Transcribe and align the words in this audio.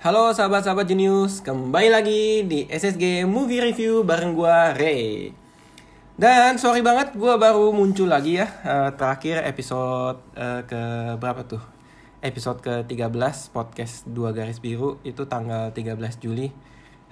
Halo 0.00 0.32
sahabat-sahabat 0.32 0.88
jenius, 0.88 1.44
kembali 1.44 1.92
lagi 1.92 2.40
di 2.48 2.64
SSG 2.72 3.28
Movie 3.28 3.60
Review 3.60 4.00
bareng 4.00 4.32
gua 4.32 4.72
Ray. 4.72 5.28
Dan 6.16 6.56
sorry 6.56 6.80
banget 6.80 7.12
gua 7.20 7.36
baru 7.36 7.68
muncul 7.68 8.08
lagi 8.08 8.40
ya 8.40 8.48
uh, 8.64 8.96
terakhir 8.96 9.44
episode 9.44 10.16
uh, 10.40 10.64
ke 10.64 10.80
berapa 11.20 11.44
tuh? 11.44 11.60
Episode 12.24 12.64
ke-13 12.64 13.52
podcast 13.52 14.08
2 14.08 14.32
garis 14.32 14.64
biru 14.64 14.96
itu 15.04 15.28
tanggal 15.28 15.68
13 15.76 16.00
Juli. 16.16 16.48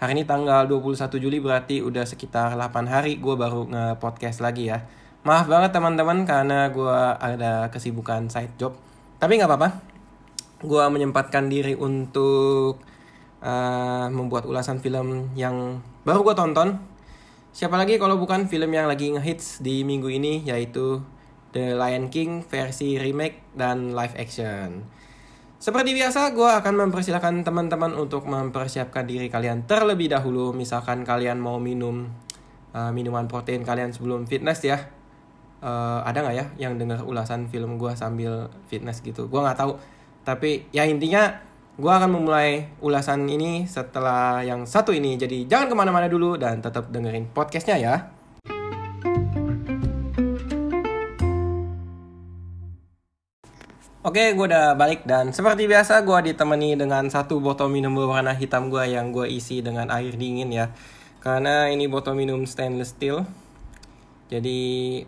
Hari 0.01 0.17
ini 0.17 0.25
tanggal 0.25 0.65
21 0.65 0.97
Juli 1.21 1.45
berarti 1.45 1.85
udah 1.85 2.09
sekitar 2.09 2.57
8 2.57 2.73
hari 2.89 3.21
gua 3.21 3.37
baru 3.37 3.69
nge-podcast 3.69 4.41
lagi 4.41 4.73
ya. 4.73 4.89
Maaf 5.29 5.45
banget 5.45 5.77
teman-teman 5.77 6.25
karena 6.25 6.73
gua 6.73 7.21
ada 7.21 7.69
kesibukan 7.69 8.33
side 8.33 8.57
job. 8.57 8.73
Tapi 9.21 9.37
nggak 9.37 9.45
apa-apa, 9.45 9.98
gue 10.59 10.85
menyempatkan 10.91 11.47
diri 11.47 11.79
untuk 11.79 12.83
uh, 13.43 14.07
membuat 14.11 14.47
ulasan 14.47 14.83
film 14.83 15.31
yang 15.39 15.79
baru 16.03 16.27
gue 16.27 16.35
tonton. 16.35 16.79
Siapa 17.55 17.79
lagi 17.79 17.99
kalau 17.99 18.19
bukan 18.19 18.47
film 18.47 18.71
yang 18.75 18.87
lagi 18.87 19.11
ngehits 19.15 19.63
di 19.63 19.83
minggu 19.83 20.11
ini 20.11 20.43
yaitu 20.47 21.03
The 21.55 21.75
Lion 21.75 22.13
King 22.13 22.45
versi 22.45 22.99
remake 22.99 23.55
dan 23.57 23.95
live 23.95 24.15
action. 24.19 24.85
Seperti 25.59 25.91
biasa, 25.91 26.39
gue 26.39 26.47
akan 26.47 26.87
mempersilahkan 26.87 27.43
teman-teman 27.43 27.91
untuk 27.99 28.31
mempersiapkan 28.31 29.03
diri 29.03 29.27
kalian 29.27 29.67
terlebih 29.67 30.07
dahulu. 30.07 30.55
Misalkan 30.55 31.03
kalian 31.03 31.43
mau 31.43 31.59
minum 31.59 32.15
uh, 32.71 32.95
minuman 32.95 33.27
protein 33.27 33.67
kalian 33.67 33.91
sebelum 33.91 34.31
fitness 34.31 34.63
ya. 34.63 34.79
Uh, 35.59 35.99
ada 36.07 36.23
nggak 36.23 36.37
ya 36.39 36.47
yang 36.63 36.79
dengar 36.79 37.03
ulasan 37.03 37.51
film 37.51 37.75
gue 37.75 37.91
sambil 37.99 38.55
fitness 38.71 39.03
gitu? 39.03 39.27
Gue 39.27 39.43
nggak 39.43 39.59
tahu 39.59 39.98
tapi 40.29 40.69
ya 40.77 40.85
intinya 40.85 41.41
gue 41.81 41.89
akan 41.89 42.21
memulai 42.21 42.69
ulasan 42.85 43.25
ini 43.33 43.65
setelah 43.65 44.45
yang 44.45 44.69
satu 44.69 44.93
ini. 44.93 45.17
Jadi 45.17 45.49
jangan 45.49 45.73
ke 45.73 45.75
mana-mana 45.79 46.05
dulu 46.05 46.37
dan 46.37 46.61
tetap 46.61 46.93
dengerin 46.93 47.33
podcastnya 47.33 47.81
ya. 47.81 47.95
Oke, 54.05 54.37
gue 54.37 54.47
udah 54.53 54.77
balik 54.77 55.09
dan 55.09 55.33
seperti 55.33 55.65
biasa 55.65 56.05
gue 56.05 56.33
ditemani 56.33 56.77
dengan 56.77 57.09
satu 57.09 57.41
botol 57.41 57.73
minum 57.73 57.97
berwarna 57.97 58.37
hitam 58.37 58.69
gue 58.69 58.85
yang 58.85 59.17
gue 59.17 59.33
isi 59.33 59.65
dengan 59.65 59.89
air 59.89 60.13
dingin 60.13 60.53
ya. 60.53 60.77
Karena 61.25 61.73
ini 61.73 61.89
botol 61.89 62.17
minum 62.17 62.45
stainless 62.49 62.97
steel, 62.97 63.27
jadi 64.33 64.61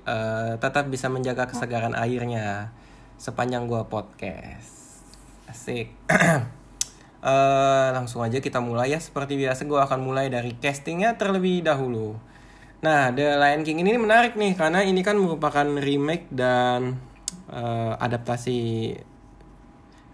uh, 0.05 0.53
tetap 0.61 0.91
bisa 0.91 1.07
menjaga 1.07 1.49
kesegaran 1.49 1.97
airnya 1.97 2.75
sepanjang 3.17 3.71
gue 3.71 3.81
podcast. 3.89 4.80
Asik. 5.51 5.91
uh, 6.07 6.47
langsung 7.97 8.23
aja 8.23 8.39
kita 8.39 8.63
mulai 8.63 8.95
ya. 8.95 9.03
Seperti 9.03 9.35
biasa 9.35 9.67
gue 9.67 9.81
akan 9.83 9.99
mulai 9.99 10.31
dari 10.31 10.55
castingnya 10.55 11.19
terlebih 11.19 11.67
dahulu. 11.67 12.15
Nah, 12.87 13.11
The 13.11 13.35
Lion 13.35 13.67
King 13.67 13.83
ini 13.83 13.99
menarik 13.99 14.39
nih 14.39 14.55
karena 14.55 14.87
ini 14.87 15.03
kan 15.03 15.19
merupakan 15.19 15.67
remake 15.67 16.31
dan 16.31 17.03
uh, 17.51 17.99
adaptasi 17.99 18.95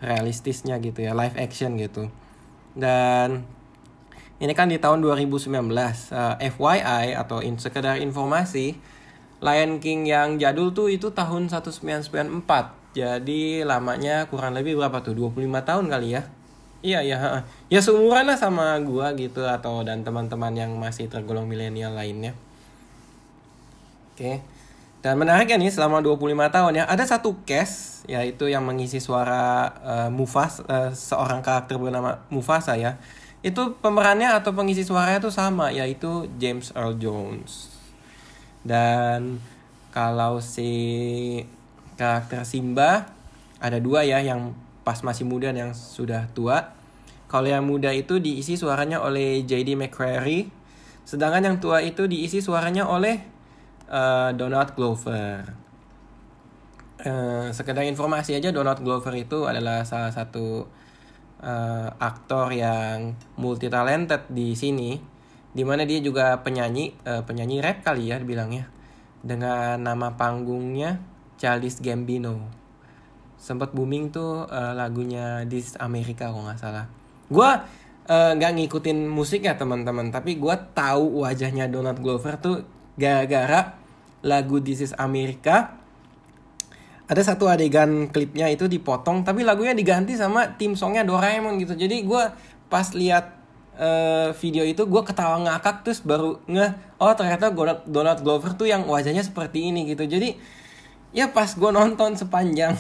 realistisnya 0.01 0.81
gitu 0.81 1.05
ya, 1.05 1.13
live 1.13 1.37
action 1.37 1.77
gitu. 1.77 2.09
Dan 2.73 3.45
ini 4.41 4.53
kan 4.57 4.73
di 4.73 4.81
tahun 4.81 5.05
2019. 5.05 5.53
Uh, 5.53 6.35
FYI 6.41 7.13
atau 7.13 7.45
in 7.45 7.61
sekedar 7.61 8.01
informasi, 8.01 8.73
Lion 9.45 9.85
King 9.85 10.09
yang 10.09 10.41
jadul 10.41 10.73
tuh 10.73 10.89
itu 10.89 11.13
tahun 11.13 11.53
1994 11.53 12.86
jadi 12.97 13.69
lamanya 13.69 14.25
kurang 14.33 14.57
lebih 14.57 14.81
berapa 14.81 15.05
tuh? 15.05 15.13
25 15.13 15.45
tahun 15.69 15.85
kali 15.93 16.17
ya? 16.17 16.23
Iya 16.81 17.05
ya, 17.05 17.19
ya 17.69 17.81
seumuran 17.85 18.25
lah 18.25 18.41
sama 18.41 18.73
gua 18.81 19.13
gitu 19.13 19.45
atau 19.45 19.85
dan 19.85 20.01
teman-teman 20.01 20.57
yang 20.57 20.73
masih 20.81 21.13
tergolong 21.13 21.45
milenial 21.45 21.93
lainnya. 21.93 22.33
Oke. 24.17 24.41
Dan 25.05 25.21
menarik 25.21 25.53
ya 25.53 25.61
nih 25.61 25.69
selama 25.69 26.01
25 26.01 26.25
tahun 26.49 26.73
ya 26.73 26.85
ada 26.89 27.05
satu 27.05 27.37
case 27.45 28.09
yaitu 28.09 28.49
yang 28.49 28.65
mengisi 28.65 28.99
suara 28.99 29.71
uh, 29.85 30.11
Mufas 30.11 30.65
uh, 30.65 30.91
seorang 30.97 31.45
karakter 31.45 31.77
bernama 31.77 32.25
Mufasa 32.33 32.81
ya. 32.81 32.97
Itu 33.45 33.77
pemerannya 33.85 34.33
atau 34.33 34.57
pengisi 34.57 34.89
suaranya 34.89 35.21
tuh 35.21 35.35
sama 35.35 35.69
yaitu 35.69 36.33
James 36.41 36.73
Earl 36.73 36.97
Jones. 36.97 37.77
Dan 38.65 39.39
kalau 39.93 40.41
si 40.41 40.73
karakter 41.97 42.45
Simba 42.45 43.09
ada 43.61 43.81
dua 43.81 44.05
ya 44.05 44.21
yang 44.21 44.53
pas 44.87 45.01
masih 45.03 45.27
muda 45.27 45.51
dan 45.51 45.69
yang 45.69 45.73
sudah 45.75 46.31
tua. 46.37 46.77
Kalau 47.27 47.51
yang 47.51 47.67
muda 47.67 47.91
itu 47.91 48.23
diisi 48.23 48.55
suaranya 48.55 49.03
oleh 49.03 49.43
J.D. 49.43 49.75
McCreary, 49.75 50.47
sedangkan 51.03 51.43
yang 51.43 51.57
tua 51.59 51.83
itu 51.83 52.07
diisi 52.07 52.39
suaranya 52.39 52.87
oleh 52.87 53.19
uh, 53.91 54.31
Donald 54.31 54.79
Glover. 54.79 55.43
Uh, 57.03 57.51
sekedar 57.51 57.83
informasi 57.83 58.39
aja 58.39 58.55
Donald 58.55 58.79
Glover 58.81 59.13
itu 59.19 59.45
adalah 59.45 59.83
salah 59.83 60.15
satu 60.15 60.71
uh, 61.43 61.89
aktor 61.99 62.55
yang 62.55 63.19
multi 63.35 63.67
talented 63.67 64.31
di 64.31 64.55
sini, 64.55 64.95
di 65.51 65.67
mana 65.67 65.83
dia 65.83 65.99
juga 65.99 66.47
penyanyi 66.47 66.95
uh, 67.03 67.27
penyanyi 67.27 67.59
rap 67.59 67.83
kali 67.83 68.15
ya 68.15 68.23
dibilangnya 68.23 68.71
dengan 69.27 69.83
nama 69.83 70.15
panggungnya 70.15 71.16
Charles 71.37 71.79
Gambino. 71.81 72.41
Sempat 73.37 73.77
booming 73.77 74.11
tuh 74.11 74.49
uh, 74.49 74.73
lagunya 74.73 75.45
This 75.45 75.77
America 75.79 76.33
kalau 76.33 76.49
nggak 76.49 76.61
salah. 76.61 76.89
Gue 77.29 77.51
nggak 78.11 78.53
uh, 78.53 78.57
ngikutin 78.57 79.11
musik 79.11 79.45
ya 79.45 79.59
teman-teman 79.59 80.15
tapi 80.15 80.39
gue 80.39 80.55
tahu 80.73 81.27
wajahnya 81.27 81.67
Donald 81.67 81.99
Glover 81.99 82.39
tuh 82.39 82.63
gara-gara 82.97 83.77
lagu 84.25 84.59
This 84.59 84.91
is 84.91 84.93
America. 84.97 85.77
Ada 87.07 87.23
satu 87.23 87.47
adegan 87.47 88.11
klipnya 88.11 88.51
itu 88.51 88.67
dipotong 88.67 89.23
tapi 89.23 89.47
lagunya 89.47 89.77
diganti 89.77 90.19
sama 90.19 90.59
tim 90.59 90.75
songnya 90.75 91.07
Doraemon 91.07 91.61
gitu. 91.63 91.79
Jadi 91.79 92.03
gue 92.03 92.23
pas 92.67 92.87
lihat 92.97 93.37
uh, 93.79 94.35
video 94.43 94.67
itu 94.67 94.83
gue 94.83 95.03
ketawa 95.07 95.39
ngakak 95.47 95.87
terus 95.87 96.03
baru 96.03 96.43
nge 96.51 96.99
oh 96.99 97.15
ternyata 97.15 97.53
Donald 97.87 98.21
Glover 98.27 98.51
tuh 98.59 98.67
yang 98.67 98.89
wajahnya 98.89 99.23
seperti 99.23 99.71
ini 99.71 99.87
gitu. 99.87 100.03
Jadi 100.03 100.35
ya 101.15 101.31
pas 101.31 101.51
gue 101.53 101.71
nonton 101.71 102.15
sepanjang 102.19 102.75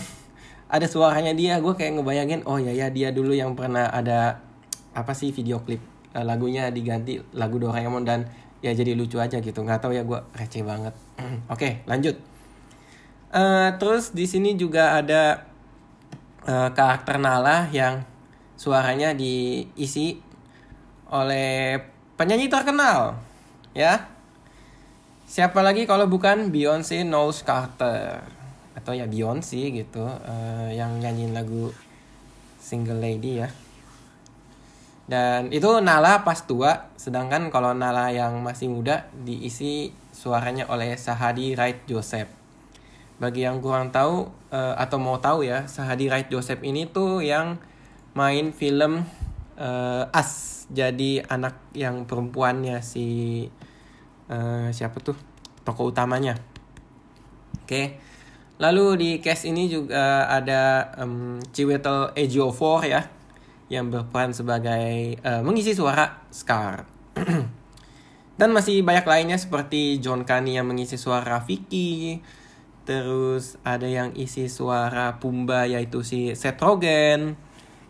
ada 0.66 0.86
suaranya 0.90 1.30
dia 1.36 1.62
gue 1.62 1.74
kayak 1.78 2.00
ngebayangin 2.00 2.42
oh 2.46 2.58
ya 2.58 2.74
ya 2.74 2.90
dia 2.90 3.14
dulu 3.14 3.30
yang 3.34 3.54
pernah 3.54 3.86
ada 3.86 4.42
apa 4.96 5.12
sih 5.12 5.30
video 5.30 5.62
klip 5.62 5.78
uh, 6.16 6.24
lagunya 6.24 6.72
diganti 6.72 7.20
lagu 7.36 7.60
Doraemon 7.60 8.08
dan 8.08 8.24
ya 8.64 8.72
jadi 8.72 8.96
lucu 8.96 9.20
aja 9.20 9.38
gitu. 9.38 9.60
Nggak 9.60 9.84
tahu 9.84 9.92
ya 9.92 10.02
gue 10.02 10.20
receh 10.32 10.64
banget. 10.64 10.96
Oke 11.20 11.36
okay, 11.52 11.72
lanjut. 11.84 12.16
Uh, 13.30 13.76
terus 13.76 14.16
di 14.16 14.24
sini 14.24 14.56
juga 14.56 14.96
ada 14.96 15.44
uh, 16.48 16.72
karakter 16.72 17.20
Nala 17.20 17.68
yang 17.68 18.00
suaranya 18.56 19.12
diisi 19.12 20.16
oleh 21.12 21.78
penyanyi 22.16 22.48
terkenal 22.48 23.20
ya 23.76 24.08
Siapa 25.26 25.58
lagi 25.58 25.90
kalau 25.90 26.06
bukan 26.06 26.54
Beyonce 26.54 27.02
Knowles 27.02 27.42
Carter 27.42 28.22
atau 28.78 28.94
ya 28.94 29.10
Beyonce 29.10 29.74
gitu 29.74 30.06
uh, 30.06 30.70
yang 30.70 31.02
nyanyiin 31.02 31.34
lagu 31.34 31.74
Single 32.62 33.02
Lady 33.02 33.42
ya. 33.42 33.50
Dan 35.10 35.50
itu 35.50 35.82
Nala 35.82 36.22
pas 36.22 36.46
tua, 36.46 36.94
sedangkan 36.94 37.50
kalau 37.50 37.74
Nala 37.74 38.14
yang 38.14 38.38
masih 38.38 38.70
muda 38.70 39.10
diisi 39.18 39.90
suaranya 40.14 40.70
oleh 40.70 40.94
Sahadi 40.94 41.58
Wright 41.58 41.82
Joseph. 41.90 42.30
Bagi 43.18 43.50
yang 43.50 43.58
kurang 43.58 43.90
tahu 43.90 44.30
uh, 44.54 44.74
atau 44.78 44.98
mau 45.02 45.18
tahu 45.18 45.42
ya, 45.42 45.66
Sahadi 45.66 46.06
Wright 46.06 46.30
Joseph 46.30 46.62
ini 46.62 46.86
tuh 46.86 47.18
yang 47.18 47.58
main 48.14 48.54
film 48.54 49.02
uh, 49.58 50.06
As 50.14 50.54
jadi 50.70 51.26
anak 51.26 51.58
yang 51.74 52.06
perempuannya 52.06 52.78
si 52.78 53.46
uh, 54.30 54.68
siapa 54.70 54.98
tuh? 55.02 55.16
Tokoh 55.66 55.90
utamanya. 55.90 56.38
Oke. 57.62 57.66
Okay. 57.66 57.86
lalu 58.56 58.96
di 58.96 59.10
cast 59.20 59.44
ini 59.44 59.68
juga 59.68 60.24
ada 60.32 60.88
um, 60.96 61.36
Chiwetel 61.52 62.16
Ejiofor 62.16 62.88
ya 62.88 63.04
yang 63.68 63.92
berperan 63.92 64.32
sebagai 64.32 65.20
uh, 65.20 65.44
mengisi 65.44 65.76
suara 65.76 66.24
Scar. 66.32 66.88
Dan 68.40 68.52
masih 68.56 68.80
banyak 68.80 69.04
lainnya 69.04 69.36
seperti 69.36 70.00
John 70.00 70.24
Kani 70.24 70.56
yang 70.56 70.68
mengisi 70.68 70.96
suara 70.96 71.44
Vicky 71.44 72.20
terus 72.86 73.58
ada 73.66 73.84
yang 73.90 74.14
isi 74.14 74.46
suara 74.46 75.18
Pumba 75.18 75.66
yaitu 75.66 76.06
si 76.06 76.32
Seth 76.38 76.62
Rogen 76.62 77.34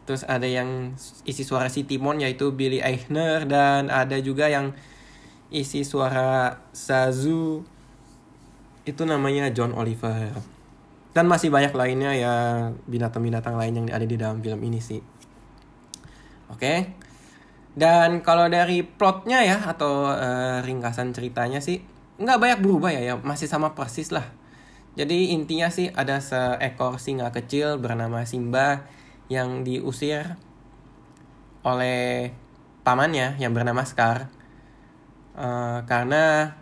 terus 0.08 0.24
ada 0.24 0.48
yang 0.48 0.96
isi 1.28 1.44
suara 1.44 1.68
si 1.68 1.84
Timon 1.84 2.24
yaitu 2.24 2.56
Billy 2.56 2.80
Eichner 2.80 3.44
dan 3.44 3.92
ada 3.92 4.16
juga 4.24 4.48
yang 4.48 4.72
isi 5.50 5.82
suara 5.82 6.62
Sazu. 6.70 7.62
Itu 8.86 9.02
namanya 9.02 9.50
John 9.50 9.74
Oliver. 9.74 10.34
Dan 11.16 11.26
masih 11.26 11.48
banyak 11.48 11.72
lainnya 11.72 12.12
ya 12.12 12.34
binatang-binatang 12.84 13.56
lain 13.56 13.74
yang 13.82 13.86
ada 13.88 14.04
di 14.04 14.16
dalam 14.20 14.44
film 14.44 14.60
ini 14.62 14.78
sih. 14.78 15.00
Oke. 16.52 16.92
Dan 17.76 18.24
kalau 18.24 18.48
dari 18.48 18.80
plotnya 18.84 19.44
ya 19.44 19.58
atau 19.64 20.08
uh, 20.08 20.64
ringkasan 20.64 21.12
ceritanya 21.12 21.60
sih 21.60 21.84
nggak 22.16 22.40
banyak 22.40 22.58
berubah 22.64 22.92
ya, 22.92 23.02
ya. 23.02 23.14
Masih 23.16 23.48
sama 23.48 23.72
persis 23.76 24.12
lah. 24.12 24.24
Jadi 24.96 25.36
intinya 25.36 25.68
sih 25.68 25.92
ada 25.92 26.20
seekor 26.24 26.96
singa 26.96 27.28
kecil 27.28 27.76
bernama 27.76 28.24
Simba 28.24 28.88
yang 29.28 29.60
diusir 29.60 30.40
oleh 31.66 32.32
pamannya 32.86 33.36
yang 33.42 33.52
bernama 33.52 33.84
Scar 33.84 34.30
uh, 35.36 35.84
karena 35.84 36.56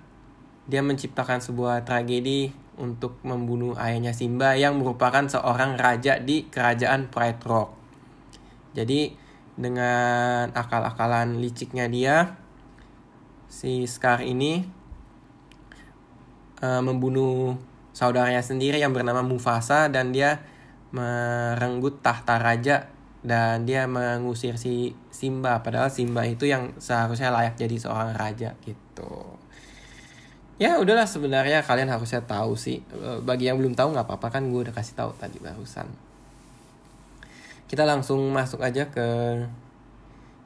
dia 0.66 0.82
menciptakan 0.82 1.40
sebuah 1.40 1.86
tragedi 1.86 2.52
untuk 2.74 3.22
membunuh 3.22 3.78
ayahnya 3.78 4.10
Simba 4.10 4.58
yang 4.58 4.82
merupakan 4.82 5.22
seorang 5.30 5.78
raja 5.78 6.18
di 6.18 6.50
kerajaan 6.50 7.06
Pride 7.08 7.42
Rock. 7.46 7.70
Jadi 8.74 9.14
dengan 9.54 10.50
akal-akalan 10.50 11.38
liciknya 11.38 11.86
dia 11.86 12.34
si 13.46 13.86
Scar 13.86 14.26
ini 14.26 14.66
uh, 16.58 16.82
membunuh 16.82 17.54
saudaranya 17.94 18.42
sendiri 18.42 18.82
yang 18.82 18.90
bernama 18.90 19.22
Mufasa 19.22 19.86
dan 19.86 20.10
dia 20.10 20.42
merenggut 20.90 22.02
tahta 22.02 22.42
raja 22.42 22.90
dan 23.24 23.64
dia 23.64 23.88
mengusir 23.88 24.60
si 24.60 24.92
Simba. 25.08 25.64
Padahal 25.64 25.88
Simba 25.88 26.28
itu 26.28 26.44
yang 26.44 26.76
seharusnya 26.76 27.32
layak 27.32 27.56
jadi 27.56 27.80
seorang 27.80 28.12
raja 28.12 28.52
gitu. 28.60 29.40
Ya 30.60 30.78
udahlah 30.78 31.08
sebenarnya 31.08 31.64
kalian 31.64 31.88
harusnya 31.88 32.22
tahu 32.22 32.54
sih. 32.54 32.84
Eh, 32.92 33.18
bagi 33.24 33.48
yang 33.48 33.56
belum 33.58 33.72
tahu 33.72 33.96
nggak 33.96 34.06
apa-apa. 34.06 34.38
Kan 34.38 34.52
gue 34.52 34.68
udah 34.68 34.76
kasih 34.76 34.94
tahu 34.94 35.10
tadi 35.16 35.40
barusan. 35.40 35.88
Kita 37.64 37.88
langsung 37.88 38.20
masuk 38.30 38.60
aja 38.60 38.92
ke 38.92 39.40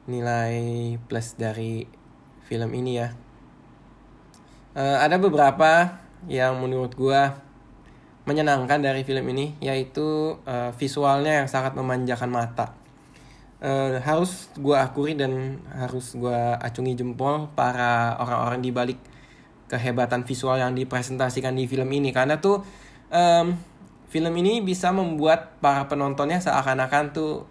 nilai 0.09 0.95
plus 1.05 1.37
dari 1.37 1.85
film 2.47 2.71
ini 2.73 2.97
ya. 2.97 3.13
Uh, 4.73 4.97
ada 4.97 5.19
beberapa 5.19 5.99
yang 6.25 6.57
menurut 6.57 6.95
gue 6.95 7.21
menyenangkan 8.27 8.83
dari 8.83 9.07
film 9.07 9.23
ini 9.31 9.55
yaitu 9.63 10.39
uh, 10.43 10.71
visualnya 10.75 11.43
yang 11.43 11.47
sangat 11.47 11.73
memanjakan 11.75 12.29
mata 12.29 12.75
uh, 13.63 13.99
harus 14.03 14.51
gue 14.55 14.75
akui 14.75 15.15
dan 15.15 15.63
harus 15.71 16.15
gue 16.15 16.39
acungi 16.59 16.95
jempol 16.95 17.51
para 17.55 18.15
orang-orang 18.19 18.59
di 18.63 18.71
balik 18.71 18.99
kehebatan 19.69 20.25
visual 20.25 20.57
yang 20.57 20.73
dipresentasikan 20.73 21.53
di 21.53 21.69
film 21.69 21.87
ini 21.93 22.09
karena 22.09 22.41
tuh 22.41 22.65
um, 23.13 23.53
film 24.09 24.33
ini 24.41 24.65
bisa 24.65 24.89
membuat 24.89 25.61
para 25.61 25.85
penontonnya 25.85 26.41
seakan-akan 26.41 27.13
tuh 27.13 27.45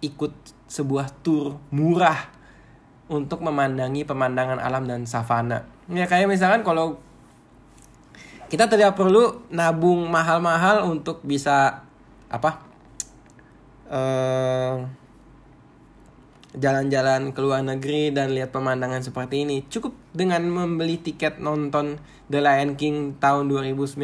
ikut 0.00 0.32
sebuah 0.70 1.10
tour 1.26 1.58
murah 1.74 2.30
untuk 3.10 3.42
memandangi 3.42 4.06
pemandangan 4.06 4.62
alam 4.62 4.86
dan 4.86 5.02
savana. 5.02 5.66
Ya 5.90 6.06
kayak 6.06 6.30
misalkan 6.30 6.62
kalau 6.62 7.02
kita 8.50 8.66
tidak 8.66 8.98
perlu 8.98 9.46
nabung 9.54 10.10
mahal-mahal 10.10 10.82
untuk 10.90 11.22
bisa 11.22 11.86
apa? 12.26 12.66
Uh, 13.86 14.90
jalan-jalan 16.58 17.30
ke 17.30 17.38
luar 17.38 17.62
negeri 17.62 18.10
dan 18.10 18.34
lihat 18.34 18.50
pemandangan 18.50 19.06
seperti 19.06 19.46
ini. 19.46 19.62
Cukup 19.70 19.94
dengan 20.10 20.42
membeli 20.50 20.98
tiket 20.98 21.38
nonton 21.38 22.02
The 22.26 22.42
Lion 22.42 22.74
King 22.74 23.14
tahun 23.22 23.46
2019, 23.46 24.02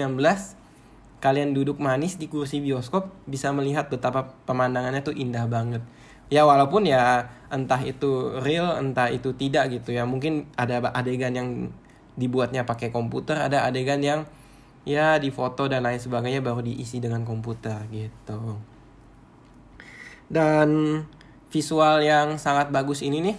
kalian 1.18 1.50
duduk 1.50 1.82
manis 1.82 2.14
di 2.14 2.30
kursi 2.30 2.62
bioskop 2.62 3.10
bisa 3.26 3.50
melihat 3.50 3.90
betapa 3.90 4.30
pemandangannya 4.46 5.02
tuh 5.02 5.14
indah 5.18 5.50
banget. 5.50 5.82
Ya 6.30 6.46
walaupun 6.46 6.86
ya 6.86 7.34
entah 7.50 7.82
itu 7.82 8.38
real, 8.42 8.78
entah 8.78 9.10
itu 9.10 9.34
tidak 9.34 9.74
gitu 9.74 9.90
ya. 9.90 10.06
Mungkin 10.06 10.46
ada 10.54 10.82
adegan 10.94 11.34
yang 11.34 11.74
dibuatnya 12.16 12.64
pakai 12.64 12.88
komputer, 12.90 13.36
ada 13.38 13.68
adegan 13.68 14.00
yang 14.00 14.24
ya 14.88 15.20
difoto 15.20 15.68
dan 15.68 15.84
lain 15.84 16.00
sebagainya 16.00 16.40
baru 16.40 16.64
diisi 16.64 16.98
dengan 16.98 17.22
komputer 17.22 17.84
gitu. 17.92 18.58
Dan 20.26 21.00
visual 21.52 22.02
yang 22.02 22.40
sangat 22.40 22.74
bagus 22.74 23.04
ini 23.06 23.22
nih 23.22 23.36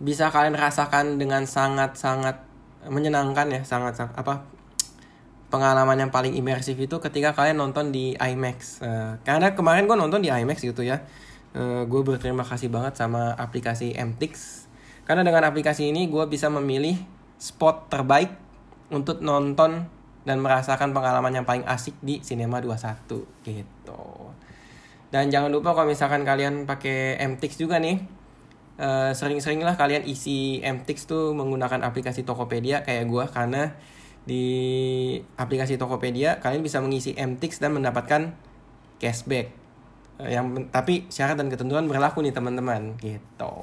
bisa 0.00 0.32
kalian 0.32 0.56
rasakan 0.56 1.20
dengan 1.20 1.44
sangat-sangat 1.44 2.48
menyenangkan 2.88 3.52
ya 3.52 3.60
sangat, 3.68 4.00
sangat 4.00 4.16
apa 4.16 4.48
pengalaman 5.52 5.98
yang 5.98 6.10
paling 6.14 6.32
imersif 6.32 6.78
itu 6.80 6.96
ketika 7.02 7.36
kalian 7.36 7.60
nonton 7.60 7.92
di 7.92 8.16
IMAX 8.16 8.80
uh, 8.80 9.20
karena 9.26 9.52
kemarin 9.52 9.84
gue 9.84 9.98
nonton 9.98 10.24
di 10.24 10.32
IMAX 10.32 10.64
gitu 10.64 10.80
ya. 10.86 11.04
Uh, 11.50 11.82
gue 11.82 12.00
berterima 12.06 12.46
kasih 12.46 12.70
banget 12.70 12.94
sama 12.94 13.34
aplikasi 13.34 13.98
MTX 13.98 14.64
karena 15.02 15.26
dengan 15.26 15.50
aplikasi 15.50 15.90
ini 15.90 16.06
gue 16.06 16.22
bisa 16.30 16.46
memilih 16.46 17.02
spot 17.40 17.88
terbaik 17.88 18.36
untuk 18.92 19.24
nonton 19.24 19.88
dan 20.28 20.36
merasakan 20.44 20.92
pengalaman 20.92 21.40
yang 21.40 21.46
paling 21.48 21.64
asik 21.64 21.96
di 22.04 22.20
Cinema 22.20 22.60
21 22.60 23.08
gitu. 23.48 24.02
Dan 25.10 25.32
jangan 25.32 25.50
lupa 25.50 25.74
kalau 25.74 25.88
misalkan 25.90 26.22
kalian 26.22 26.68
pakai 26.68 27.18
MTX 27.18 27.58
juga 27.58 27.80
nih, 27.80 27.98
uh, 28.78 29.10
sering-seringlah 29.10 29.74
kalian 29.74 30.06
isi 30.06 30.60
MTX 30.62 31.08
tuh 31.08 31.32
menggunakan 31.34 31.82
aplikasi 31.82 32.22
Tokopedia 32.22 32.84
kayak 32.86 33.08
gue 33.08 33.24
karena 33.32 33.74
di 34.28 34.44
aplikasi 35.40 35.80
Tokopedia 35.80 36.38
kalian 36.38 36.62
bisa 36.62 36.78
mengisi 36.78 37.16
MTX 37.16 37.58
dan 37.58 37.74
mendapatkan 37.74 38.36
cashback. 39.00 39.50
Uh, 40.20 40.28
yang 40.28 40.68
tapi 40.68 41.08
syarat 41.08 41.40
dan 41.40 41.48
ketentuan 41.48 41.88
berlaku 41.88 42.20
nih 42.20 42.36
teman-teman 42.36 43.00
gitu. 43.00 43.56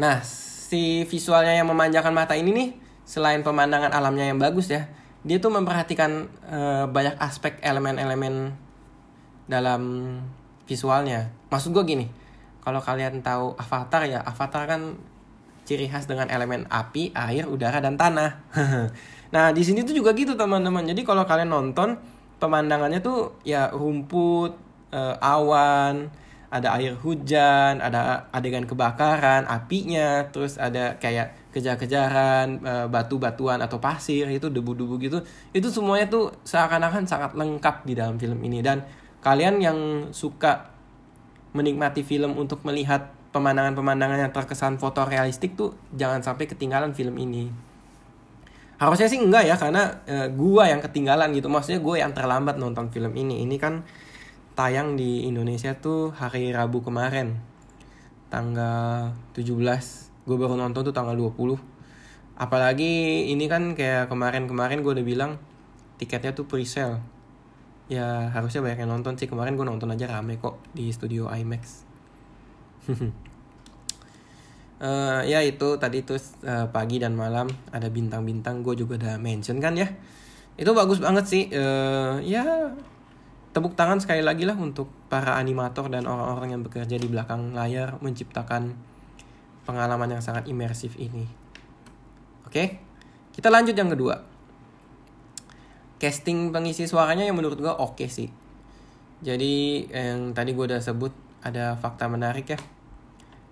Nah, 0.00 0.24
si 0.72 1.04
visualnya 1.04 1.52
yang 1.52 1.68
memanjakan 1.68 2.16
mata 2.16 2.32
ini 2.32 2.48
nih 2.56 2.68
selain 3.04 3.44
pemandangan 3.44 3.92
alamnya 3.92 4.32
yang 4.32 4.40
bagus 4.40 4.72
ya, 4.72 4.88
dia 5.20 5.36
tuh 5.36 5.52
memperhatikan 5.52 6.32
uh, 6.48 6.88
banyak 6.88 7.12
aspek 7.20 7.60
elemen-elemen 7.60 8.56
dalam 9.44 9.82
visualnya. 10.64 11.28
Maksud 11.52 11.76
gue 11.76 11.84
gini, 11.84 12.06
kalau 12.64 12.80
kalian 12.80 13.20
tahu 13.20 13.52
Avatar 13.60 14.08
ya, 14.08 14.24
Avatar 14.24 14.64
kan 14.64 14.96
ciri 15.68 15.92
khas 15.92 16.08
dengan 16.08 16.32
elemen 16.32 16.64
api, 16.72 17.12
air, 17.12 17.44
udara 17.52 17.84
dan 17.84 18.00
tanah. 18.00 18.40
nah 19.34 19.52
di 19.52 19.60
sini 19.60 19.84
tuh 19.84 19.92
juga 19.92 20.16
gitu 20.16 20.40
teman-teman. 20.40 20.88
Jadi 20.88 21.04
kalau 21.04 21.28
kalian 21.28 21.52
nonton 21.52 22.00
pemandangannya 22.40 23.04
tuh 23.04 23.36
ya 23.44 23.68
rumput, 23.68 24.56
uh, 24.88 25.20
awan, 25.20 26.08
ada 26.52 26.76
air 26.76 26.92
hujan, 27.00 27.80
ada 27.80 28.28
adegan 28.28 28.68
kebakaran, 28.68 29.48
apinya, 29.48 30.28
terus 30.28 30.60
ada 30.60 31.00
kayak 31.00 31.32
kejar-kejaran, 31.48 32.60
uh, 32.60 32.86
batu-batuan 32.92 33.64
atau 33.64 33.80
pasir 33.80 34.28
itu 34.28 34.52
debu-debu 34.52 35.00
gitu. 35.00 35.18
Itu 35.56 35.72
semuanya 35.72 36.12
tuh 36.12 36.36
seakan-akan 36.44 37.08
sangat 37.08 37.32
lengkap 37.32 37.88
di 37.88 37.96
dalam 37.96 38.20
film 38.20 38.36
ini 38.44 38.60
dan 38.60 38.84
kalian 39.24 39.64
yang 39.64 39.78
suka 40.12 40.68
menikmati 41.56 42.04
film 42.04 42.36
untuk 42.36 42.60
melihat 42.68 43.08
pemandangan-pemandangan 43.32 44.28
yang 44.28 44.32
terkesan 44.32 44.76
foto 44.76 45.08
realistik 45.08 45.56
tuh 45.56 45.72
jangan 45.96 46.20
sampai 46.20 46.44
ketinggalan 46.44 46.92
film 46.92 47.16
ini. 47.16 47.48
Harusnya 48.76 49.08
sih 49.08 49.16
enggak 49.16 49.48
ya 49.48 49.56
karena 49.56 50.04
e, 50.04 50.28
gua 50.36 50.68
yang 50.68 50.84
ketinggalan 50.84 51.32
gitu. 51.32 51.48
Maksudnya 51.48 51.80
gue 51.80 51.96
yang 52.02 52.12
terlambat 52.12 52.58
nonton 52.58 52.90
film 52.90 53.14
ini. 53.14 53.46
Ini 53.46 53.56
kan 53.56 53.86
tayang 54.52 54.96
di 54.96 55.28
Indonesia 55.28 55.72
tuh 55.76 56.12
hari 56.12 56.52
Rabu 56.52 56.84
kemarin. 56.84 57.40
Tanggal 58.28 59.12
17. 59.36 60.24
Gue 60.24 60.36
baru 60.36 60.56
nonton 60.56 60.84
tuh 60.86 60.94
tanggal 60.94 61.16
20. 61.16 61.58
Apalagi 62.36 63.28
ini 63.28 63.44
kan 63.48 63.76
kayak 63.76 64.08
kemarin-kemarin 64.08 64.80
gue 64.80 64.92
udah 64.96 65.06
bilang 65.06 65.32
tiketnya 66.02 66.34
tuh 66.34 66.50
pre-sale 66.50 66.98
ya 67.92 68.32
harusnya 68.32 68.64
banyak 68.64 68.82
yang 68.82 68.90
nonton 68.90 69.20
sih 69.20 69.28
kemarin 69.28 69.52
gue 69.52 69.66
nonton 69.68 69.92
aja 69.92 70.08
rame 70.08 70.40
kok 70.40 70.56
di 70.72 70.88
studio 70.94 71.28
IMAX 71.28 71.84
uh, 74.80 75.20
ya 75.32 75.44
itu 75.44 75.68
tadi 75.76 76.00
tuh 76.00 76.16
uh, 76.48 76.72
pagi 76.72 76.96
dan 77.02 77.12
malam 77.12 77.52
ada 77.68 77.92
bintang-bintang 77.92 78.64
gue 78.64 78.80
juga 78.80 78.96
udah 78.96 79.14
mention 79.20 79.60
kan 79.60 79.76
ya 79.76 79.92
itu 80.56 80.72
bagus 80.72 81.04
banget 81.04 81.24
sih 81.28 81.44
uh, 81.52 82.16
ya 82.24 82.72
tepuk 83.52 83.76
tangan 83.76 84.00
sekali 84.00 84.24
lagi 84.24 84.48
lah 84.48 84.56
untuk 84.56 84.88
para 85.12 85.36
animator 85.36 85.92
dan 85.92 86.08
orang-orang 86.08 86.56
yang 86.56 86.62
bekerja 86.64 86.96
di 86.96 87.08
belakang 87.08 87.52
layar 87.52 88.00
menciptakan 88.00 88.72
pengalaman 89.68 90.18
yang 90.18 90.22
sangat 90.24 90.48
imersif 90.48 90.96
ini 90.96 91.28
oke 92.48 92.64
kita 93.32 93.48
lanjut 93.52 93.76
yang 93.76 93.92
kedua 93.92 94.32
casting 96.02 96.50
pengisi 96.50 96.90
suaranya 96.90 97.22
yang 97.22 97.38
menurut 97.38 97.62
gue 97.62 97.70
oke 97.70 97.94
okay 97.94 98.10
sih. 98.10 98.28
Jadi 99.22 99.86
yang 99.86 100.34
tadi 100.34 100.50
gue 100.50 100.66
udah 100.66 100.82
sebut 100.82 101.14
ada 101.46 101.78
fakta 101.78 102.10
menarik 102.10 102.50
ya. 102.50 102.58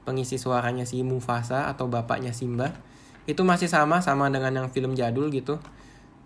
Pengisi 0.02 0.34
suaranya 0.34 0.82
si 0.82 1.06
Mufasa 1.06 1.70
atau 1.70 1.86
bapaknya 1.86 2.34
Simba 2.34 2.74
itu 3.30 3.46
masih 3.46 3.70
sama 3.70 4.02
sama 4.02 4.26
dengan 4.34 4.50
yang 4.50 4.68
film 4.74 4.98
jadul 4.98 5.30
gitu. 5.30 5.62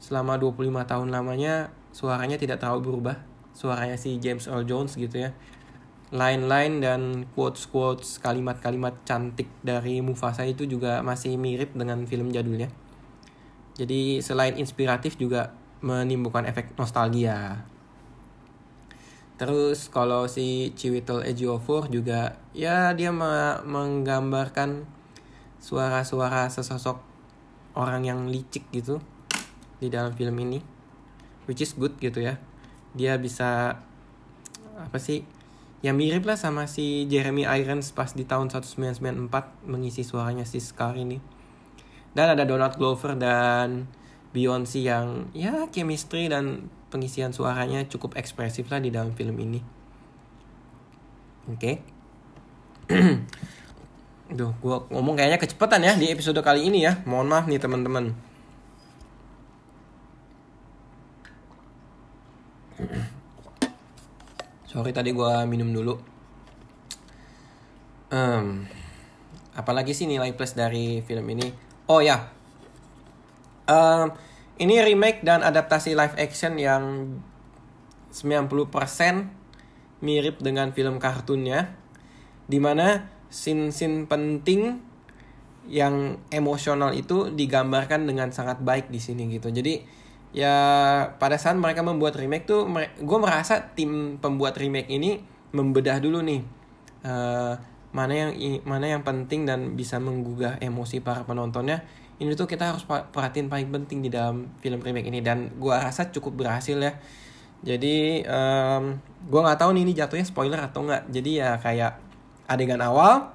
Selama 0.01 0.41
25 0.41 0.65
tahun 0.89 1.13
lamanya 1.13 1.69
suaranya 1.93 2.41
tidak 2.41 2.57
terlalu 2.65 2.89
berubah. 2.89 3.21
Suaranya 3.55 3.97
si 3.97 4.19
James 4.19 4.51
Earl 4.51 4.67
Jones 4.67 4.99
gitu 4.99 5.31
ya. 5.31 5.33
line-line 6.15 6.79
dan 6.79 7.27
quotes-quotes 7.35 8.23
kalimat-kalimat 8.23 9.03
cantik 9.03 9.51
dari 9.67 9.99
Mufasa 9.99 10.47
itu 10.47 10.63
juga 10.63 11.03
masih 11.03 11.35
mirip 11.35 11.75
dengan 11.75 12.07
film 12.07 12.31
jadulnya. 12.31 12.71
Jadi 13.75 14.23
selain 14.23 14.55
inspiratif 14.55 15.19
juga 15.19 15.51
menimbulkan 15.83 16.47
efek 16.47 16.79
nostalgia. 16.79 17.67
Terus 19.35 19.91
kalau 19.91 20.31
si 20.31 20.71
Chiwetel 20.79 21.27
Ejiofor 21.27 21.91
juga 21.91 22.39
ya 22.55 22.95
dia 22.95 23.11
menggambarkan 23.67 24.87
suara-suara 25.59 26.47
sesosok 26.47 27.03
orang 27.75 28.07
yang 28.07 28.21
licik 28.31 28.71
gitu 28.71 29.03
di 29.83 29.91
dalam 29.91 30.15
film 30.15 30.39
ini 30.39 30.63
which 31.51 31.61
is 31.61 31.75
good 31.75 31.97
gitu 31.99 32.23
ya 32.23 32.39
dia 32.95 33.19
bisa 33.19 33.83
apa 34.75 34.99
sih 34.99 35.27
ya 35.85 35.93
mirip 35.93 36.25
lah 36.25 36.39
sama 36.41 36.65
si 36.65 37.05
Jeremy 37.11 37.45
Irons 37.45 37.93
pas 37.93 38.09
di 38.15 38.25
tahun 38.25 38.49
1994 38.49 39.69
mengisi 39.69 40.01
suaranya 40.01 40.49
si 40.49 40.63
Scar 40.63 40.97
ini 40.97 41.21
dan 42.15 42.33
ada 42.33 42.49
Donald 42.49 42.79
Glover 42.81 43.19
dan 43.19 43.91
Beyonce 44.33 44.81
yang 44.81 45.29
ya 45.37 45.69
chemistry 45.71 46.31
dan 46.31 46.73
pengisian 46.89 47.35
suaranya 47.35 47.85
cukup 47.91 48.17
ekspresif 48.17 48.71
lah 48.73 48.81
di 48.81 48.89
dalam 48.89 49.13
film 49.13 49.37
ini 49.37 49.61
oke 51.51 51.59
okay. 51.59 51.77
Duh, 54.35 54.57
gue 54.57 54.77
ngomong 54.89 55.21
kayaknya 55.21 55.37
kecepatan 55.37 55.85
ya 55.85 55.93
di 56.01 56.09
episode 56.09 56.41
kali 56.41 56.65
ini 56.65 56.89
ya. 56.89 57.05
Mohon 57.05 57.27
maaf 57.29 57.45
nih 57.45 57.61
teman-teman. 57.61 58.17
Sorry 64.69 64.91
tadi 64.91 65.15
gue 65.15 65.33
minum 65.47 65.71
dulu. 65.71 65.95
Um, 68.15 68.67
apalagi 69.55 69.95
sih 69.95 70.07
nilai 70.07 70.35
plus 70.35 70.55
dari 70.55 71.03
film 71.03 71.27
ini? 71.31 71.51
Oh 71.91 72.01
ya, 72.01 72.31
um, 73.69 74.11
ini 74.59 74.79
remake 74.83 75.27
dan 75.27 75.43
adaptasi 75.43 75.99
live 75.99 76.15
action 76.15 76.59
yang 76.59 77.17
90% 78.15 78.55
mirip 80.05 80.39
dengan 80.39 80.71
film 80.71 81.03
kartunnya. 81.03 81.75
Di 82.45 82.61
mana 82.61 83.11
scene-scene 83.33 84.07
penting 84.07 84.79
yang 85.67 86.21
emosional 86.29 86.93
itu 86.93 87.33
digambarkan 87.33 88.05
dengan 88.05 88.31
sangat 88.31 88.61
baik 88.61 88.93
di 88.93 89.01
sini 89.01 89.27
gitu. 89.33 89.49
Jadi 89.49 90.04
ya 90.35 90.57
pada 91.23 91.39
saat 91.39 91.55
mereka 91.55 91.87
membuat 91.87 92.19
remake 92.19 92.45
tuh 92.45 92.67
gue 92.99 93.19
merasa 93.23 93.71
tim 93.79 94.19
pembuat 94.19 94.59
remake 94.59 94.91
ini 94.91 95.23
membedah 95.55 96.03
dulu 96.03 96.21
nih. 96.21 96.43
Uh, 97.07 97.55
mana 97.95 98.11
yang 98.11 98.35
mana 98.67 98.91
yang 98.91 99.07
penting 99.07 99.47
dan 99.47 99.79
bisa 99.79 100.03
menggugah 100.03 100.59
emosi 100.59 100.99
para 100.99 101.23
penontonnya. 101.23 101.87
Ini 102.19 102.35
tuh 102.35 102.51
kita 102.51 102.75
harus 102.75 102.83
perhatiin 102.87 103.47
paling 103.47 103.71
penting 103.71 104.03
di 104.03 104.11
dalam 104.11 104.51
film 104.59 104.83
remake 104.83 105.07
ini. 105.07 105.23
Dan 105.23 105.55
gue 105.63 105.71
rasa 105.71 106.11
cukup 106.11 106.43
berhasil 106.43 106.75
ya. 106.75 106.99
Jadi 107.63 108.27
um, 108.27 108.99
gue 109.31 109.41
nggak 109.41 109.59
tahu 109.63 109.71
nih 109.79 109.83
ini 109.87 109.93
jatuhnya 109.95 110.27
spoiler 110.27 110.59
atau 110.59 110.83
nggak. 110.83 111.15
Jadi 111.15 111.31
ya 111.39 111.55
kayak 111.63 112.03
adegan 112.51 112.83
awal 112.83 113.31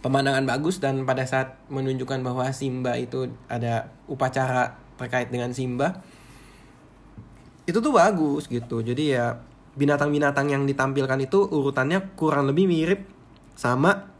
pemandangan 0.00 0.48
bagus 0.48 0.80
dan 0.80 1.04
pada 1.04 1.28
saat 1.28 1.60
menunjukkan 1.68 2.24
bahwa 2.24 2.48
Simba 2.56 2.96
itu 2.96 3.28
ada 3.52 3.92
upacara 4.08 4.80
terkait 5.00 5.32
dengan 5.32 5.48
Simba 5.56 6.04
itu 7.64 7.80
tuh 7.80 7.96
bagus 7.96 8.44
gitu. 8.44 8.84
Jadi 8.84 9.16
ya 9.16 9.40
binatang-binatang 9.78 10.52
yang 10.52 10.68
ditampilkan 10.68 11.16
itu 11.24 11.48
urutannya 11.48 12.12
kurang 12.18 12.52
lebih 12.52 12.68
mirip 12.68 13.00
sama 13.56 14.12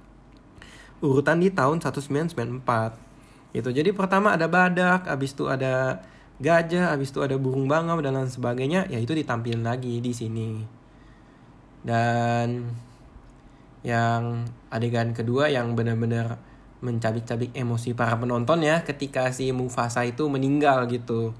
urutan 1.04 1.42
di 1.42 1.52
tahun 1.52 1.84
1994 1.84 2.64
gitu. 3.52 3.68
Jadi 3.68 3.90
pertama 3.92 4.32
ada 4.32 4.48
badak 4.48 5.04
habis 5.04 5.36
itu 5.36 5.50
ada 5.50 6.00
gajah 6.40 6.96
habis 6.96 7.12
itu 7.12 7.20
ada 7.20 7.36
burung 7.36 7.68
bangau 7.68 8.00
dan 8.00 8.16
lain 8.16 8.32
sebagainya 8.32 8.88
ya 8.88 8.96
itu 8.96 9.12
ditampilkan 9.12 9.60
lagi 9.60 10.00
di 10.00 10.12
sini. 10.16 10.50
Dan 11.84 12.70
yang 13.80 14.44
adegan 14.68 15.16
kedua 15.16 15.48
yang 15.48 15.72
benar-benar 15.72 16.36
mencabik-cabik 16.80 17.52
emosi 17.52 17.92
para 17.92 18.16
penonton 18.16 18.64
ya 18.64 18.80
ketika 18.80 19.28
si 19.36 19.52
Mufasa 19.52 20.04
itu 20.08 20.26
meninggal 20.26 20.88
gitu. 20.88 21.36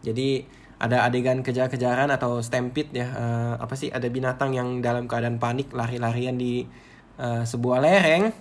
Jadi 0.00 0.48
ada 0.80 1.04
adegan 1.04 1.44
kejar-kejaran 1.44 2.08
atau 2.08 2.40
stampede 2.40 3.04
ya 3.04 3.08
uh, 3.12 3.54
apa 3.60 3.76
sih 3.76 3.92
ada 3.92 4.08
binatang 4.08 4.56
yang 4.56 4.80
dalam 4.80 5.04
keadaan 5.04 5.36
panik 5.36 5.68
lari-larian 5.76 6.40
di 6.40 6.64
uh, 7.20 7.44
sebuah 7.44 7.84
lereng. 7.84 8.32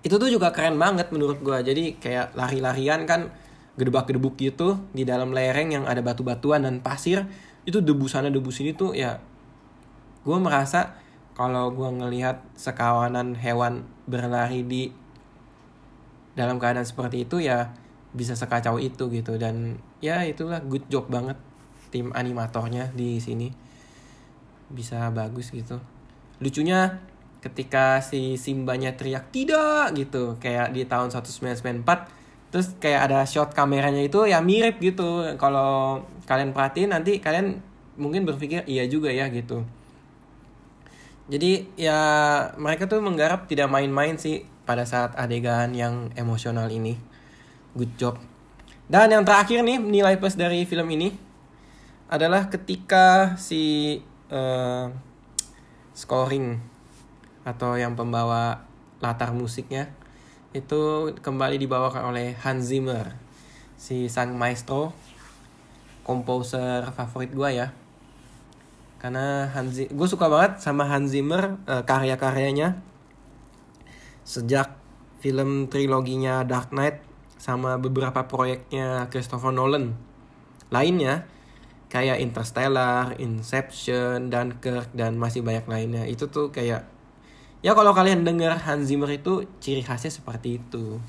Itu 0.00 0.16
tuh 0.16 0.32
juga 0.32 0.50
keren 0.50 0.80
banget 0.80 1.12
menurut 1.12 1.44
gua. 1.44 1.60
Jadi 1.60 2.00
kayak 2.00 2.32
lari-larian 2.32 3.04
kan 3.04 3.28
gedebak-gedebuk 3.76 4.40
gitu 4.40 4.80
di 4.96 5.04
dalam 5.04 5.36
lereng 5.36 5.76
yang 5.76 5.84
ada 5.84 6.00
batu-batuan 6.00 6.64
dan 6.64 6.80
pasir. 6.80 7.28
Itu 7.68 7.84
debu 7.84 8.08
sana 8.08 8.32
debu 8.32 8.48
sini 8.48 8.72
tuh 8.72 8.96
ya 8.96 9.20
gua 10.24 10.40
merasa 10.40 11.02
kalau 11.32 11.72
gue 11.72 11.88
ngelihat 11.88 12.44
sekawanan 12.56 13.32
hewan 13.40 13.88
berlari 14.04 14.60
di 14.64 14.92
dalam 16.32 16.56
keadaan 16.56 16.84
seperti 16.84 17.28
itu 17.28 17.40
ya 17.44 17.72
bisa 18.12 18.36
sekacau 18.36 18.76
itu 18.76 19.08
gitu. 19.08 19.36
Dan 19.40 19.80
ya 20.04 20.24
itulah 20.24 20.60
good 20.64 20.84
job 20.88 21.08
banget 21.08 21.36
tim 21.92 22.12
animatornya 22.12 22.92
di 22.92 23.20
sini. 23.20 23.52
Bisa 24.72 25.12
bagus 25.12 25.52
gitu. 25.52 25.80
Lucunya 26.40 27.00
ketika 27.42 27.98
si 28.00 28.38
Simbanya 28.38 28.94
teriak 28.96 29.28
tidak! 29.34 29.92
gitu. 29.96 30.36
Kayak 30.38 30.72
di 30.72 30.88
tahun 30.88 31.10
1994 31.12 32.22
terus 32.52 32.76
kayak 32.76 33.08
ada 33.08 33.24
shot 33.24 33.56
kameranya 33.56 34.04
itu 34.04 34.28
ya 34.28 34.44
mirip 34.44 34.76
gitu. 34.80 35.24
Kalau 35.40 36.04
kalian 36.28 36.52
perhatiin 36.52 36.92
nanti 36.92 37.16
kalian 37.16 37.64
mungkin 37.96 38.28
berpikir 38.28 38.64
iya 38.68 38.84
juga 38.88 39.08
ya 39.08 39.32
gitu. 39.32 39.64
Jadi 41.32 41.64
ya 41.80 41.96
mereka 42.60 42.84
tuh 42.84 43.00
menggarap 43.00 43.48
tidak 43.48 43.72
main-main 43.72 44.20
sih 44.20 44.44
pada 44.62 44.86
saat 44.86 45.14
adegan 45.18 45.74
yang 45.74 46.10
emosional 46.14 46.70
ini. 46.70 46.98
Good 47.74 47.94
job. 47.98 48.16
Dan 48.90 49.14
yang 49.14 49.24
terakhir 49.24 49.64
nih 49.64 49.80
nilai 49.80 50.20
plus 50.20 50.36
dari 50.36 50.68
film 50.68 50.90
ini 50.92 51.14
adalah 52.12 52.52
ketika 52.52 53.38
si 53.40 53.96
uh, 54.28 54.92
scoring 55.96 56.60
atau 57.42 57.80
yang 57.80 57.96
pembawa 57.96 58.68
latar 59.00 59.32
musiknya 59.32 59.88
itu 60.52 61.10
kembali 61.24 61.56
dibawakan 61.56 62.12
oleh 62.12 62.36
Hans 62.44 62.68
Zimmer 62.68 63.16
si 63.80 64.06
sang 64.12 64.36
maestro 64.36 64.92
komposer 66.04 66.84
favorit 66.92 67.32
gue 67.32 67.50
ya 67.50 67.72
karena 69.00 69.50
Hans 69.50 69.74
gue 69.80 70.08
suka 70.08 70.28
banget 70.28 70.60
sama 70.60 70.86
Hans 70.86 71.10
Zimmer 71.10 71.56
uh, 71.66 71.82
karya-karyanya 71.82 72.78
sejak 74.22 74.78
film 75.22 75.70
triloginya 75.70 76.42
Dark 76.42 76.74
Knight 76.74 77.02
sama 77.38 77.78
beberapa 77.78 78.26
proyeknya 78.26 79.10
Christopher 79.10 79.50
Nolan. 79.50 79.94
Lainnya 80.70 81.26
kayak 81.92 82.22
Interstellar, 82.22 83.18
Inception, 83.20 84.32
Dunkirk 84.32 84.94
dan 84.96 85.20
masih 85.20 85.44
banyak 85.44 85.68
lainnya. 85.68 86.04
Itu 86.08 86.30
tuh 86.32 86.48
kayak 86.54 86.86
ya 87.60 87.72
kalau 87.76 87.92
kalian 87.92 88.24
dengar 88.24 88.58
Hans 88.58 88.88
Zimmer 88.88 89.10
itu 89.10 89.46
ciri 89.60 89.84
khasnya 89.84 90.10
seperti 90.10 90.62
itu. 90.62 91.02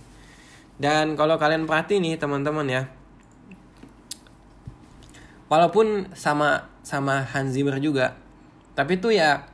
Dan 0.78 1.14
kalau 1.14 1.38
kalian 1.38 1.70
perhati 1.70 2.02
nih 2.02 2.18
teman-teman 2.18 2.66
ya 2.66 2.84
walaupun 5.54 6.10
sama 6.18 6.66
sama 6.82 7.22
Hans 7.30 7.54
Zimmer 7.54 7.78
juga 7.78 8.18
tapi 8.74 8.98
tuh 8.98 9.14
ya 9.14 9.46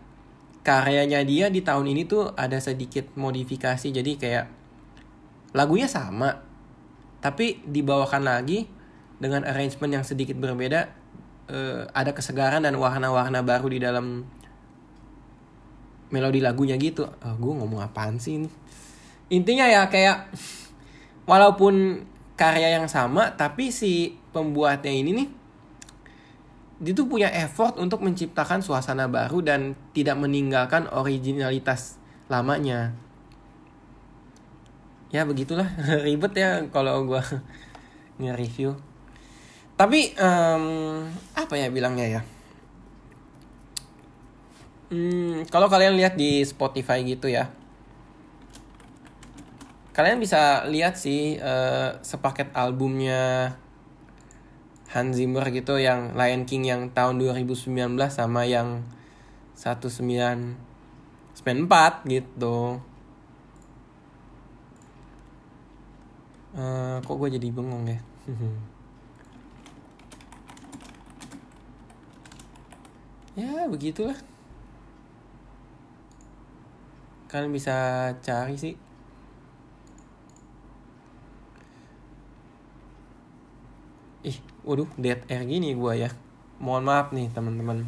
karyanya 0.63 1.23
dia 1.23 1.47
di 1.47 1.63
tahun 1.63 1.91
ini 1.91 2.03
tuh 2.05 2.35
ada 2.35 2.59
sedikit 2.59 3.15
modifikasi. 3.15 3.87
Jadi 3.89 4.11
kayak 4.19 4.45
lagunya 5.55 5.89
sama 5.89 6.45
tapi 7.19 7.59
dibawakan 7.67 8.23
lagi 8.23 8.69
dengan 9.19 9.43
arrangement 9.43 9.99
yang 9.99 10.05
sedikit 10.07 10.39
berbeda 10.39 10.87
uh, 11.51 11.83
ada 11.91 12.15
kesegaran 12.15 12.63
dan 12.63 12.79
warna-warna 12.79 13.43
baru 13.43 13.67
di 13.67 13.79
dalam 13.83 14.23
melodi 16.09 16.39
lagunya 16.41 16.79
gitu. 16.79 17.05
Oh, 17.05 17.27
eh, 17.27 17.35
gue 17.37 17.53
ngomong 17.59 17.81
apaan 17.83 18.17
sih 18.17 18.41
ini? 18.41 18.49
Intinya 19.29 19.69
ya 19.69 19.85
kayak 19.91 20.33
walaupun 21.29 22.05
karya 22.33 22.79
yang 22.79 22.87
sama 22.89 23.35
tapi 23.35 23.69
si 23.69 24.17
pembuatnya 24.31 24.89
ini 24.89 25.11
nih 25.11 25.29
dia 26.79 26.95
tuh 26.95 27.11
punya 27.11 27.27
effort 27.35 27.75
untuk 27.75 27.99
menciptakan 27.99 28.63
suasana 28.63 29.11
baru 29.11 29.43
dan 29.43 29.75
tidak 29.91 30.15
meninggalkan 30.15 30.87
originalitas 30.87 31.99
lamanya. 32.31 32.95
Ya 35.11 35.27
begitulah 35.27 35.67
ribet 36.07 36.39
ya 36.39 36.63
kalau 36.71 37.03
gue 37.03 37.19
nge-review. 38.23 38.79
Tapi 39.75 40.15
um, 40.15 41.03
apa 41.35 41.53
ya 41.59 41.67
bilangnya 41.67 42.19
ya? 42.19 42.21
Hmm, 44.89 45.45
kalau 45.51 45.69
kalian 45.69 45.99
lihat 45.99 46.17
di 46.17 46.41
Spotify 46.41 47.05
gitu 47.05 47.29
ya, 47.29 47.53
kalian 49.93 50.17
bisa 50.17 50.65
lihat 50.65 50.97
sih 50.97 51.37
uh, 51.37 51.99
sepaket 52.01 52.49
albumnya 52.57 53.53
Hans 54.89 55.13
Zimmer 55.17 55.45
gitu 55.53 55.77
yang 55.77 56.17
Lion 56.17 56.45
King 56.49 56.65
yang 56.65 56.89
tahun 56.89 57.21
2019 57.21 57.93
sama 58.09 58.49
yang 58.49 58.81
1994 59.53 62.09
gitu. 62.09 62.81
Uh, 66.57 66.97
kok 67.05 67.15
gue 67.21 67.29
jadi 67.37 67.53
bengong 67.53 67.85
ya? 67.85 68.01
ya 73.39 73.71
begitulah 73.71 74.19
kalian 77.31 77.55
bisa 77.55 78.11
cari 78.19 78.59
sih 78.59 78.75
ih 84.27 84.48
waduh 84.63 84.89
dead 84.99 85.23
air 85.31 85.43
gini 85.47 85.75
gua 85.75 85.95
ya. 85.95 86.09
Mohon 86.59 86.83
maaf 86.87 87.07
nih 87.15 87.27
teman-teman. 87.31 87.87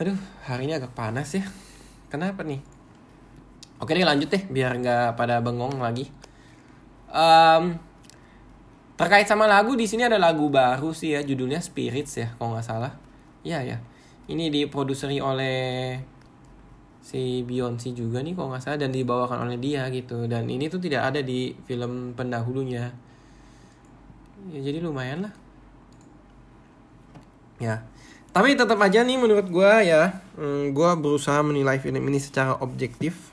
Aduh 0.00 0.18
hari 0.48 0.66
ini 0.66 0.74
agak 0.74 0.96
panas 0.96 1.36
ya. 1.36 1.44
Kenapa 2.08 2.42
nih? 2.42 2.58
Oke 3.82 3.98
deh 3.98 4.06
lanjut 4.06 4.30
deh 4.30 4.44
biar 4.46 4.78
nggak 4.78 5.18
pada 5.18 5.42
bengong 5.42 5.82
lagi. 5.82 6.06
Um, 7.12 7.76
terkait 8.96 9.28
sama 9.28 9.44
lagu 9.50 9.76
di 9.76 9.84
sini 9.84 10.06
ada 10.08 10.16
lagu 10.16 10.48
baru 10.48 10.96
sih 10.96 11.12
ya 11.12 11.20
judulnya 11.20 11.60
Spirits 11.60 12.16
ya 12.16 12.32
kalau 12.38 12.56
nggak 12.56 12.66
salah. 12.66 12.92
Iya 13.44 13.58
ya. 13.62 13.76
Ini 14.30 14.48
diproduseri 14.48 15.18
oleh 15.18 15.98
si 17.02 17.42
Beyonce 17.42 17.90
juga 17.92 18.22
nih 18.22 18.32
kalau 18.38 18.54
nggak 18.54 18.62
salah 18.62 18.78
dan 18.80 18.94
dibawakan 18.94 19.50
oleh 19.50 19.58
dia 19.58 19.90
gitu. 19.92 20.24
Dan 20.30 20.48
ini 20.48 20.70
tuh 20.72 20.80
tidak 20.80 21.12
ada 21.12 21.20
di 21.20 21.52
film 21.66 22.14
pendahulunya 22.16 23.11
ya 24.50 24.58
jadi 24.58 24.82
lumayan 24.82 25.30
lah. 25.30 25.34
Ya. 27.62 27.86
Tapi 28.32 28.56
tetap 28.56 28.80
aja 28.80 29.04
nih 29.04 29.20
menurut 29.20 29.46
gue 29.46 29.72
ya 29.86 30.18
hmm, 30.40 30.72
gue 30.72 30.90
berusaha 30.98 31.44
menilai 31.44 31.78
film 31.78 32.02
ini 32.08 32.18
secara 32.18 32.58
objektif. 32.58 33.30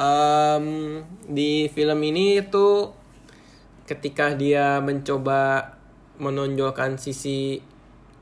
Um, 0.00 1.04
di 1.28 1.68
film 1.70 2.00
ini 2.00 2.40
tuh 2.48 2.96
ketika 3.84 4.32
dia 4.32 4.80
mencoba 4.80 5.76
menonjolkan 6.16 6.96
sisi 6.96 7.60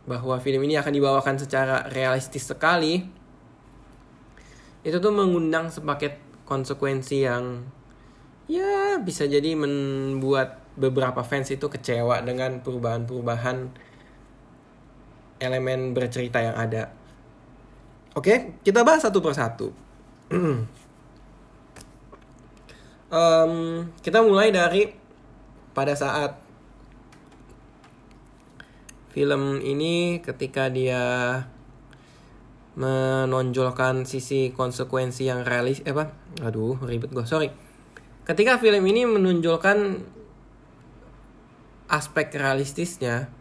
bahwa 0.08 0.40
film 0.42 0.64
ini 0.64 0.74
akan 0.80 0.90
dibawakan 0.90 1.36
secara 1.38 1.86
realistis 1.92 2.48
sekali 2.48 3.04
itu 4.82 4.96
tuh 4.96 5.12
mengundang 5.12 5.68
sepaket 5.68 6.16
konsekuensi 6.48 7.28
yang 7.28 7.60
ya 8.48 8.98
bisa 8.98 9.28
jadi 9.28 9.54
membuat 9.54 10.58
beberapa 10.74 11.20
fans 11.20 11.52
itu 11.52 11.68
kecewa 11.68 12.24
dengan 12.24 12.64
perubahan-perubahan 12.64 13.68
elemen 15.38 15.94
bercerita 15.94 16.42
yang 16.42 16.56
ada. 16.56 16.90
Oke, 18.16 18.58
kita 18.66 18.82
bahas 18.82 19.06
satu 19.06 19.22
persatu. 19.22 19.70
um, 23.12 23.52
kita 24.02 24.18
mulai 24.24 24.50
dari 24.50 24.90
pada 25.76 25.94
saat 25.94 26.34
film 29.12 29.62
ini 29.62 30.20
ketika 30.22 30.70
dia 30.70 31.02
menonjolkan 32.78 34.06
sisi 34.06 34.54
konsekuensi 34.54 35.26
yang 35.26 35.42
realis 35.42 35.82
eh 35.82 35.90
apa 35.90 36.14
aduh 36.46 36.78
ribet 36.86 37.10
gue 37.10 37.26
sorry 37.26 37.50
ketika 38.28 38.60
film 38.60 38.84
ini 38.84 39.08
menonjolkan 39.08 40.04
aspek 41.88 42.36
realistisnya 42.36 43.32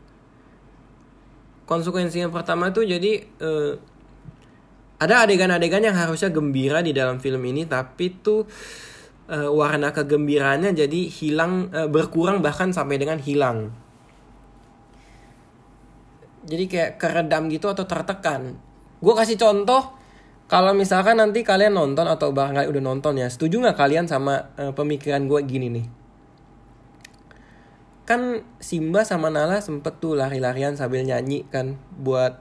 konsekuensi 1.68 2.24
yang 2.24 2.32
pertama 2.32 2.72
tuh 2.72 2.88
jadi 2.88 3.12
eh, 3.20 3.74
ada 4.98 5.28
adegan-adegan 5.28 5.84
yang 5.84 5.98
harusnya 6.00 6.32
gembira 6.32 6.80
di 6.80 6.96
dalam 6.96 7.20
film 7.20 7.44
ini 7.44 7.68
tapi 7.68 8.16
tuh 8.24 8.48
eh, 9.28 9.52
warna 9.52 9.92
kegembiraannya 9.92 10.72
jadi 10.72 11.02
hilang 11.12 11.68
eh, 11.76 11.90
berkurang 11.92 12.40
bahkan 12.40 12.72
sampai 12.72 12.96
dengan 12.96 13.20
hilang. 13.20 13.76
Jadi 16.48 16.64
kayak 16.72 16.96
keredam 16.96 17.52
gitu 17.52 17.68
atau 17.68 17.84
tertekan. 17.84 18.56
Gue 19.04 19.14
kasih 19.20 19.36
contoh 19.36 19.97
kalau 20.48 20.72
misalkan 20.72 21.20
nanti 21.20 21.44
kalian 21.44 21.76
nonton 21.76 22.08
atau 22.08 22.32
bahkan 22.32 22.64
udah 22.72 22.80
nonton 22.80 23.20
ya 23.20 23.28
setuju 23.28 23.60
nggak 23.60 23.76
kalian 23.76 24.08
sama 24.08 24.48
uh, 24.56 24.72
pemikiran 24.72 25.28
gue 25.28 25.44
gini 25.44 25.68
nih? 25.68 25.86
Kan 28.08 28.48
Simba 28.64 29.04
sama 29.04 29.28
Nala 29.28 29.60
sempet 29.60 30.00
tuh 30.00 30.16
lari-larian 30.16 30.80
sambil 30.80 31.04
nyanyi 31.04 31.44
kan 31.52 31.76
buat 32.00 32.40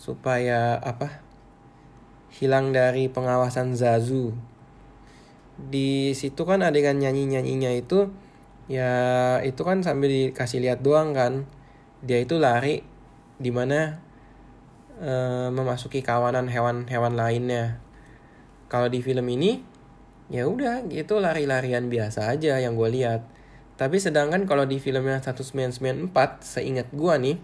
supaya 0.00 0.80
apa 0.80 1.20
hilang 2.32 2.72
dari 2.72 3.12
pengawasan 3.12 3.76
Zazu. 3.76 4.32
Di 5.60 6.16
situ 6.16 6.48
kan 6.48 6.64
adegan 6.64 6.96
nyanyi 6.96 7.28
nyanyinya 7.28 7.76
itu 7.76 8.08
ya 8.72 9.36
itu 9.44 9.60
kan 9.60 9.84
sambil 9.84 10.08
dikasih 10.08 10.64
lihat 10.64 10.80
doang 10.80 11.12
kan. 11.12 11.44
Dia 12.00 12.24
itu 12.24 12.40
lari 12.40 12.80
di 13.36 13.52
mana 13.52 14.00
Eh, 15.00 15.48
memasuki 15.48 16.04
kawanan 16.04 16.52
hewan-hewan 16.52 17.16
lainnya. 17.16 17.80
Kalau 18.68 18.92
di 18.92 19.00
film 19.00 19.24
ini 19.32 19.64
ya 20.32 20.48
udah 20.48 20.84
gitu 20.88 21.20
lari-larian 21.20 21.88
biasa 21.88 22.28
aja 22.28 22.60
yang 22.60 22.76
gue 22.76 22.88
lihat. 22.92 23.24
Tapi 23.80 23.96
sedangkan 23.96 24.44
kalau 24.44 24.68
di 24.68 24.76
filmnya 24.76 25.18
1994 25.24 26.12
seingat 26.44 26.92
gue 26.92 27.14
nih 27.18 27.36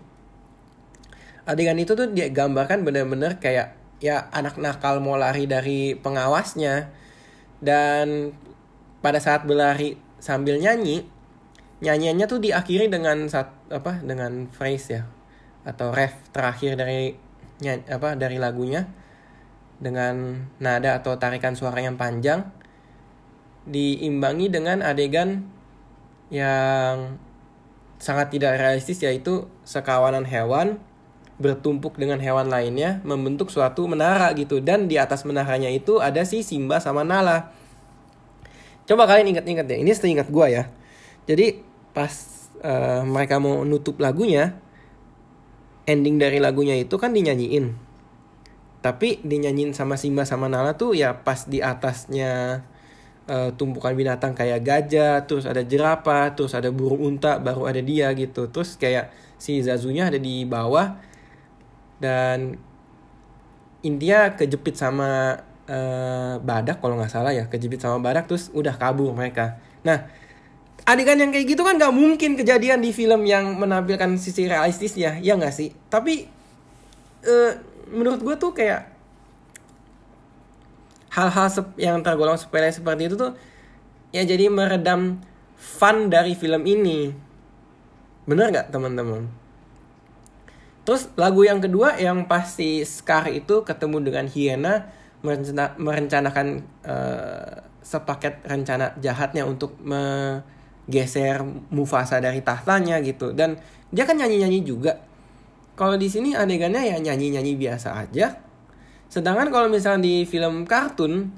adegan 1.48 1.80
itu 1.80 1.96
tuh 1.96 2.12
dia 2.12 2.28
gambarkan 2.28 2.84
bener-bener 2.84 3.40
kayak 3.40 3.72
ya 4.04 4.28
anak 4.36 4.60
nakal 4.60 5.00
mau 5.00 5.16
lari 5.16 5.48
dari 5.48 5.96
pengawasnya 5.96 6.92
dan 7.64 8.36
pada 9.00 9.16
saat 9.16 9.48
berlari 9.48 9.96
sambil 10.20 10.60
nyanyi 10.60 11.08
nyanyiannya 11.80 12.28
tuh 12.28 12.44
diakhiri 12.44 12.92
dengan 12.92 13.32
saat 13.32 13.48
apa 13.72 14.04
dengan 14.04 14.52
phrase 14.52 15.00
ya 15.00 15.02
atau 15.64 15.88
ref 15.88 16.12
terakhir 16.36 16.76
dari 16.76 17.16
apa 17.64 18.14
dari 18.14 18.38
lagunya 18.38 18.86
dengan 19.78 20.46
nada 20.58 20.98
atau 20.98 21.18
tarikan 21.18 21.54
suara 21.54 21.78
yang 21.78 21.94
panjang 21.98 22.46
diimbangi 23.66 24.50
dengan 24.50 24.82
adegan 24.82 25.46
yang 26.28 27.18
sangat 27.98 28.30
tidak 28.30 28.58
realistis 28.58 29.02
yaitu 29.02 29.50
sekawanan 29.66 30.22
hewan 30.26 30.78
bertumpuk 31.38 31.94
dengan 31.94 32.18
hewan 32.18 32.50
lainnya 32.50 32.98
membentuk 33.06 33.50
suatu 33.54 33.86
menara 33.86 34.34
gitu 34.34 34.58
dan 34.58 34.90
di 34.90 34.98
atas 34.98 35.22
menaranya 35.22 35.70
itu 35.70 36.02
ada 36.02 36.26
si 36.26 36.42
Simba 36.42 36.82
sama 36.82 37.06
Nala. 37.06 37.54
Coba 38.90 39.06
kalian 39.06 39.36
ingat-ingat 39.36 39.68
deh, 39.68 39.78
ini 39.78 39.94
seingat 39.94 40.32
gue 40.32 40.46
ya. 40.50 40.66
Jadi 41.28 41.62
pas 41.94 42.10
uh, 42.64 43.06
mereka 43.06 43.38
mau 43.38 43.62
nutup 43.62 44.00
lagunya, 44.02 44.58
ending 45.88 46.20
dari 46.20 46.36
lagunya 46.36 46.76
itu 46.76 47.00
kan 47.00 47.16
dinyanyiin. 47.16 47.72
Tapi 48.84 49.24
dinyanyiin 49.24 49.72
sama 49.72 49.96
Simba 49.96 50.28
sama 50.28 50.46
Nala 50.46 50.76
tuh 50.76 50.92
ya 50.92 51.24
pas 51.24 51.48
di 51.48 51.64
atasnya 51.64 52.62
uh, 53.26 53.50
tumpukan 53.56 53.96
binatang 53.96 54.36
kayak 54.36 54.60
gajah, 54.62 55.24
terus 55.24 55.48
ada 55.48 55.64
jerapah, 55.64 56.36
terus 56.36 56.52
ada 56.52 56.68
burung 56.68 57.16
unta, 57.16 57.40
baru 57.40 57.64
ada 57.66 57.80
dia 57.80 58.12
gitu. 58.12 58.52
Terus 58.52 58.76
kayak 58.76 59.10
si 59.40 59.64
Zazunya 59.64 60.12
ada 60.12 60.20
di 60.20 60.44
bawah 60.44 61.00
dan 61.98 62.60
intinya 63.82 64.34
kejepit 64.36 64.78
sama 64.78 65.40
uh, 65.66 66.38
badak 66.38 66.78
kalau 66.78 67.00
nggak 67.00 67.10
salah 67.10 67.32
ya, 67.32 67.48
kejepit 67.50 67.80
sama 67.82 67.98
badak 67.98 68.28
terus 68.28 68.52
udah 68.54 68.76
kabur 68.76 69.10
mereka. 69.16 69.58
Nah, 69.82 70.06
adegan 70.84 71.18
yang 71.18 71.30
kayak 71.34 71.46
gitu 71.50 71.62
kan 71.66 71.74
nggak 71.80 71.94
mungkin 71.94 72.38
kejadian 72.38 72.78
di 72.78 72.94
film 72.94 73.26
yang 73.26 73.58
menampilkan 73.58 74.14
sisi 74.20 74.46
realistis 74.46 74.94
ya 74.94 75.18
nggak 75.18 75.54
sih? 75.54 75.74
Tapi 75.90 76.28
uh, 77.24 77.52
menurut 77.90 78.20
gue 78.20 78.34
tuh 78.36 78.52
kayak 78.52 78.92
hal-hal 81.08 81.48
yang 81.80 81.98
tergolong 82.04 82.36
sepele 82.38 82.68
seperti 82.70 83.08
itu 83.10 83.16
tuh 83.16 83.32
ya 84.12 84.22
jadi 84.22 84.52
meredam 84.52 85.18
fun 85.56 86.12
dari 86.12 86.38
film 86.38 86.62
ini. 86.68 87.10
Bener 88.28 88.52
nggak 88.52 88.70
teman-teman? 88.70 89.26
Terus 90.86 91.12
lagu 91.20 91.44
yang 91.44 91.60
kedua 91.60 92.00
yang 92.00 92.24
pasti 92.24 92.80
Scar 92.80 93.28
itu 93.28 93.60
ketemu 93.60 94.08
dengan 94.08 94.24
Hyena 94.24 94.88
merencana, 95.20 95.76
merencanakan 95.76 96.46
uh, 96.86 97.60
sepaket 97.84 98.40
rencana 98.44 98.96
jahatnya 98.96 99.44
untuk 99.44 99.76
me 99.80 100.40
geser 100.88 101.44
Mufasa 101.68 102.18
dari 102.18 102.40
tahtanya 102.40 102.98
gitu 103.04 103.36
dan 103.36 103.60
dia 103.92 104.08
kan 104.08 104.16
nyanyi-nyanyi 104.16 104.64
juga 104.64 105.08
kalau 105.78 105.94
di 105.94 106.10
sini 106.10 106.34
adegannya 106.34 106.90
ya 106.90 106.98
nyanyi-nyanyi 106.98 107.54
biasa 107.54 107.94
aja. 108.02 108.34
Sedangkan 109.06 109.54
kalau 109.54 109.70
misalnya 109.70 110.10
di 110.10 110.26
film 110.26 110.66
kartun 110.66 111.30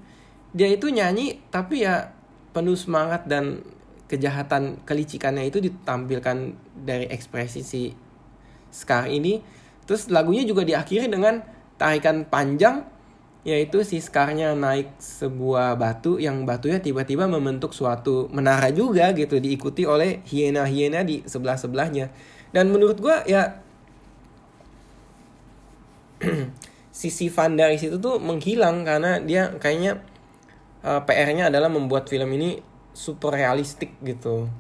dia 0.56 0.72
itu 0.72 0.88
nyanyi 0.88 1.36
tapi 1.52 1.84
ya 1.84 2.08
penuh 2.56 2.74
semangat 2.74 3.28
dan 3.28 3.60
kejahatan 4.08 4.80
kelicikannya 4.88 5.44
itu 5.44 5.60
ditampilkan 5.60 6.56
dari 6.72 7.06
ekspresi 7.12 7.60
si 7.60 7.92
Scar 8.72 9.12
ini. 9.12 9.44
Terus 9.84 10.08
lagunya 10.08 10.48
juga 10.48 10.64
diakhiri 10.64 11.12
dengan 11.12 11.44
tarikan 11.76 12.24
panjang 12.24 12.80
yaitu 13.40 13.80
si 13.80 14.04
Scarnya 14.04 14.52
naik 14.52 15.00
sebuah 15.00 15.80
batu 15.80 16.20
yang 16.20 16.44
batunya 16.44 16.76
tiba-tiba 16.76 17.24
membentuk 17.24 17.72
suatu 17.72 18.28
menara 18.28 18.68
juga 18.68 19.16
gitu 19.16 19.40
diikuti 19.40 19.88
oleh 19.88 20.20
hiena-hiena 20.28 21.00
di 21.00 21.24
sebelah-sebelahnya. 21.24 22.12
Dan 22.52 22.68
menurut 22.68 23.00
gua 23.00 23.24
ya 23.24 23.64
sisi 27.00 27.32
fun 27.32 27.56
dari 27.56 27.80
situ 27.80 27.96
tuh 27.96 28.20
menghilang 28.20 28.84
karena 28.84 29.16
dia 29.24 29.56
kayaknya 29.56 30.04
uh, 30.84 31.00
PR-nya 31.08 31.48
adalah 31.48 31.72
membuat 31.72 32.12
film 32.12 32.28
ini 32.36 32.60
super 32.92 33.32
realistik 33.32 33.96
gitu. 34.04 34.52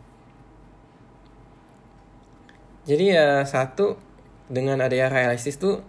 Jadi 2.88 3.12
ya 3.12 3.44
satu 3.44 4.00
dengan 4.48 4.80
adanya 4.80 5.12
realistis 5.12 5.60
tuh 5.60 5.84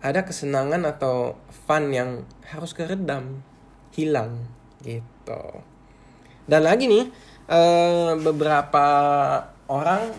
ada 0.00 0.22
kesenangan 0.22 0.84
atau 0.84 1.40
fun 1.48 1.90
yang 1.90 2.22
harus 2.46 2.76
keredam, 2.76 3.42
hilang 3.96 4.44
gitu. 4.84 5.64
Dan 6.46 6.62
lagi 6.62 6.86
nih 6.86 7.10
uh, 7.50 8.14
beberapa 8.20 8.86
orang 9.66 10.14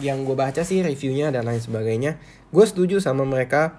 yang 0.00 0.26
gue 0.26 0.34
baca 0.34 0.66
sih 0.66 0.82
reviewnya 0.82 1.30
dan 1.30 1.46
lain 1.46 1.62
sebagainya, 1.62 2.18
gue 2.50 2.64
setuju 2.66 2.98
sama 2.98 3.22
mereka 3.22 3.78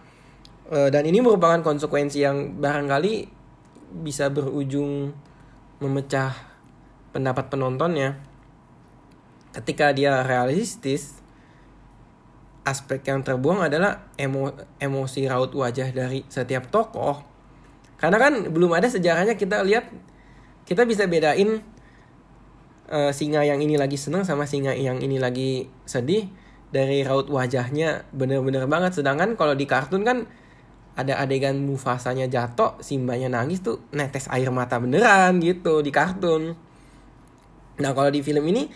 uh, 0.71 0.88
dan 0.88 1.03
ini 1.03 1.19
merupakan 1.19 1.59
konsekuensi 1.59 2.23
yang 2.23 2.61
barangkali 2.61 3.27
bisa 4.05 4.31
berujung 4.31 5.11
memecah 5.83 6.31
pendapat 7.11 7.47
penontonnya 7.51 8.19
ketika 9.55 9.95
dia 9.95 10.19
realistis 10.23 11.24
aspek 12.65 13.06
yang 13.06 13.21
terbuang 13.21 13.69
adalah 13.69 14.10
emo 14.17 14.49
emosi 14.82 15.30
raut 15.30 15.54
wajah 15.54 15.93
dari 15.93 16.25
setiap 16.28 16.67
tokoh 16.73 17.21
karena 18.01 18.17
kan 18.17 18.34
belum 18.49 18.75
ada 18.75 18.89
sejarahnya 18.89 19.38
kita 19.38 19.63
lihat 19.63 19.88
kita 20.65 20.84
bisa 20.84 21.06
bedain 21.06 21.62
uh, 22.89 23.13
singa 23.13 23.45
yang 23.45 23.62
ini 23.62 23.78
lagi 23.78 23.95
senang 23.95 24.25
sama 24.25 24.49
singa 24.49 24.73
yang 24.73 24.97
ini 24.97 25.21
lagi 25.21 25.69
sedih 25.86 26.28
dari 26.73 27.06
raut 27.06 27.30
wajahnya 27.30 28.10
bener-bener 28.12 28.65
banget 28.65 28.97
sedangkan 28.97 29.38
kalau 29.38 29.54
di 29.54 29.69
kartun 29.69 30.04
kan 30.04 30.25
ada 30.95 31.19
adegan 31.19 31.60
Mufasanya 31.60 32.32
jatuh, 32.32 32.80
Simbanya 32.80 33.28
nangis 33.28 33.60
tuh 33.60 33.84
netes 33.91 34.32
air 34.32 34.47
mata 34.47 34.80
beneran 34.80 35.43
gitu 35.43 35.84
di 35.84 35.91
kartun. 35.91 36.56
Nah 37.84 37.91
kalau 37.91 38.08
di 38.08 38.23
film 38.23 38.47
ini 38.47 38.71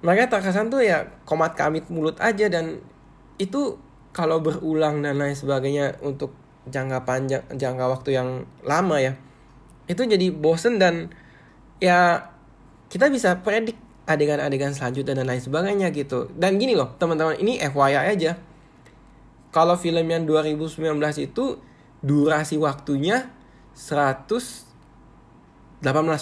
mereka 0.00 0.40
terkesan 0.40 0.72
tuh 0.72 0.80
ya 0.80 1.04
komat 1.28 1.52
kamit 1.52 1.84
mulut 1.92 2.16
aja 2.16 2.48
dan 2.48 2.80
itu 3.40 3.80
kalau 4.12 4.44
berulang 4.44 5.00
dan 5.00 5.16
lain 5.16 5.32
sebagainya 5.32 5.96
untuk 6.04 6.36
jangka 6.68 7.08
panjang 7.08 7.42
jangka 7.56 7.84
waktu 7.88 8.20
yang 8.20 8.44
lama 8.68 9.00
ya 9.00 9.16
itu 9.88 10.04
jadi 10.04 10.28
bosen 10.30 10.76
dan 10.76 11.08
ya 11.80 12.30
kita 12.92 13.08
bisa 13.08 13.40
predik 13.40 13.74
adegan-adegan 14.10 14.74
selanjutnya 14.74 15.14
dan 15.14 15.26
lain 15.30 15.42
sebagainya 15.42 15.94
gitu. 15.94 16.26
Dan 16.34 16.58
gini 16.58 16.74
loh 16.74 16.94
teman-teman 16.98 17.38
ini 17.38 17.62
FYI 17.62 18.10
aja. 18.18 18.34
Kalau 19.50 19.74
film 19.78 20.06
yang 20.06 20.26
2019 20.26 20.94
itu 21.22 21.58
durasi 22.02 22.58
waktunya 22.58 23.30
118 23.74 24.70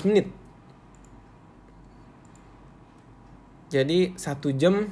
menit. 0.08 0.28
Jadi 3.68 4.16
satu 4.16 4.48
jam 4.56 4.88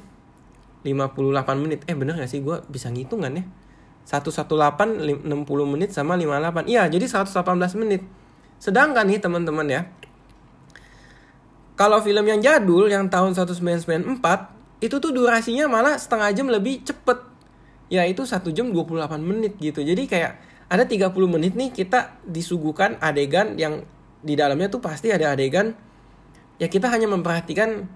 58 0.87 1.59
menit. 1.59 1.83
Eh 1.83 1.95
bener 1.99 2.15
gak 2.15 2.31
sih 2.31 2.39
gue 2.39 2.63
bisa 2.71 2.87
ngitung 2.87 3.27
kan 3.27 3.35
ya? 3.35 3.43
118 4.07 5.27
60 5.27 5.27
menit 5.67 5.91
sama 5.91 6.15
58. 6.15 6.63
Iya, 6.71 6.87
jadi 6.87 7.05
118 7.11 7.75
menit. 7.75 8.07
Sedangkan 8.55 9.03
nih 9.03 9.19
teman-teman 9.19 9.67
ya. 9.67 9.81
Kalau 11.75 11.99
film 11.99 12.23
yang 12.23 12.39
jadul 12.39 12.87
yang 12.87 13.11
tahun 13.11 13.35
1994 13.35 14.81
itu 14.81 14.95
tuh 14.97 15.11
durasinya 15.11 15.67
malah 15.67 15.99
setengah 15.99 16.31
jam 16.31 16.47
lebih 16.47 16.87
cepet. 16.87 17.19
Ya 17.91 18.07
itu 18.07 18.23
1 18.23 18.47
jam 18.55 18.71
28 18.71 19.19
menit 19.19 19.59
gitu. 19.59 19.83
Jadi 19.83 20.07
kayak 20.07 20.39
ada 20.71 20.83
30 20.87 21.11
menit 21.27 21.53
nih 21.55 21.75
kita 21.75 22.19
disuguhkan 22.23 22.99
adegan 23.03 23.59
yang 23.59 23.83
di 24.23 24.33
dalamnya 24.35 24.67
tuh 24.67 24.83
pasti 24.83 25.13
ada 25.13 25.31
adegan 25.31 25.71
ya 26.59 26.67
kita 26.67 26.91
hanya 26.91 27.07
memperhatikan 27.07 27.87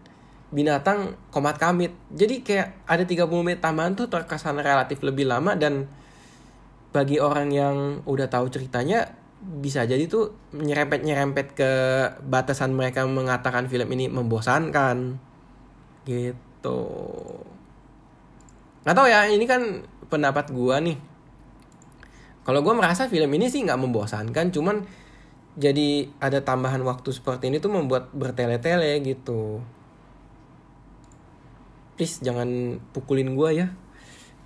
binatang 0.52 1.16
komat 1.32 1.56
kamit. 1.56 1.96
Jadi 2.12 2.44
kayak 2.44 2.84
ada 2.86 3.08
30 3.08 3.28
menit 3.42 3.64
tambahan 3.64 3.96
tuh 3.96 4.12
terkesan 4.12 4.60
relatif 4.60 5.00
lebih 5.02 5.26
lama 5.26 5.56
dan 5.56 5.88
bagi 6.92 7.24
orang 7.24 7.50
yang 7.56 7.76
udah 8.04 8.28
tahu 8.28 8.52
ceritanya 8.52 9.16
bisa 9.42 9.88
jadi 9.88 10.06
tuh 10.06 10.36
nyerempet-nyerempet 10.54 11.48
ke 11.58 11.72
batasan 12.22 12.76
mereka 12.76 13.08
mengatakan 13.08 13.72
film 13.72 13.90
ini 13.96 14.12
membosankan. 14.12 15.18
Gitu. 16.04 16.80
Gak 18.84 18.96
tau 18.98 19.08
ya, 19.08 19.26
ini 19.32 19.48
kan 19.48 19.88
pendapat 20.12 20.52
gua 20.52 20.84
nih. 20.84 21.00
Kalau 22.44 22.60
gua 22.60 22.76
merasa 22.76 23.08
film 23.08 23.32
ini 23.34 23.48
sih 23.48 23.64
nggak 23.64 23.80
membosankan, 23.82 24.52
cuman 24.52 24.84
jadi 25.56 26.12
ada 26.20 26.44
tambahan 26.44 26.82
waktu 26.84 27.10
seperti 27.14 27.52
ini 27.52 27.64
tuh 27.64 27.72
membuat 27.72 28.12
bertele-tele 28.16 29.00
gitu 29.04 29.60
please 32.02 32.18
jangan 32.18 32.82
pukulin 32.98 33.38
gue 33.38 33.62
ya. 33.62 33.70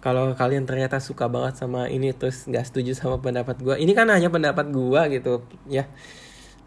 Kalau 0.04 0.36
kalian 0.36 0.68
ternyata 0.68 1.00
suka 1.00 1.32
banget 1.32 1.56
sama 1.56 1.88
ini 1.88 2.12
terus 2.12 2.44
nggak 2.52 2.68
setuju 2.68 2.92
sama 2.92 3.24
pendapat 3.24 3.64
gue 3.64 3.80
ini 3.80 3.96
kan 3.96 4.12
hanya 4.12 4.28
pendapat 4.28 4.76
gue 4.76 5.02
gitu 5.16 5.40
ya. 5.72 5.88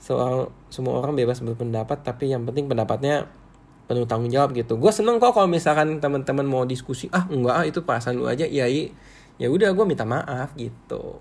Soal 0.00 0.48
semua 0.72 0.96
orang 0.96 1.12
bebas 1.12 1.44
berpendapat 1.44 2.00
tapi 2.00 2.32
yang 2.32 2.48
penting 2.48 2.72
pendapatnya 2.72 3.28
penuh 3.84 4.08
tanggung 4.08 4.32
jawab 4.32 4.56
gitu. 4.56 4.80
Gue 4.80 4.88
seneng 4.88 5.20
kok 5.20 5.36
kalau 5.36 5.44
misalkan 5.44 6.00
teman-teman 6.00 6.48
mau 6.48 6.64
diskusi 6.64 7.12
ah 7.12 7.28
enggak 7.28 7.56
ah, 7.60 7.64
itu 7.68 7.84
perasaan 7.84 8.16
lu 8.16 8.24
aja 8.24 8.48
ya 8.48 8.64
ya 9.36 9.46
udah 9.52 9.76
gue 9.76 9.84
minta 9.84 10.08
maaf 10.08 10.56
gitu. 10.56 11.20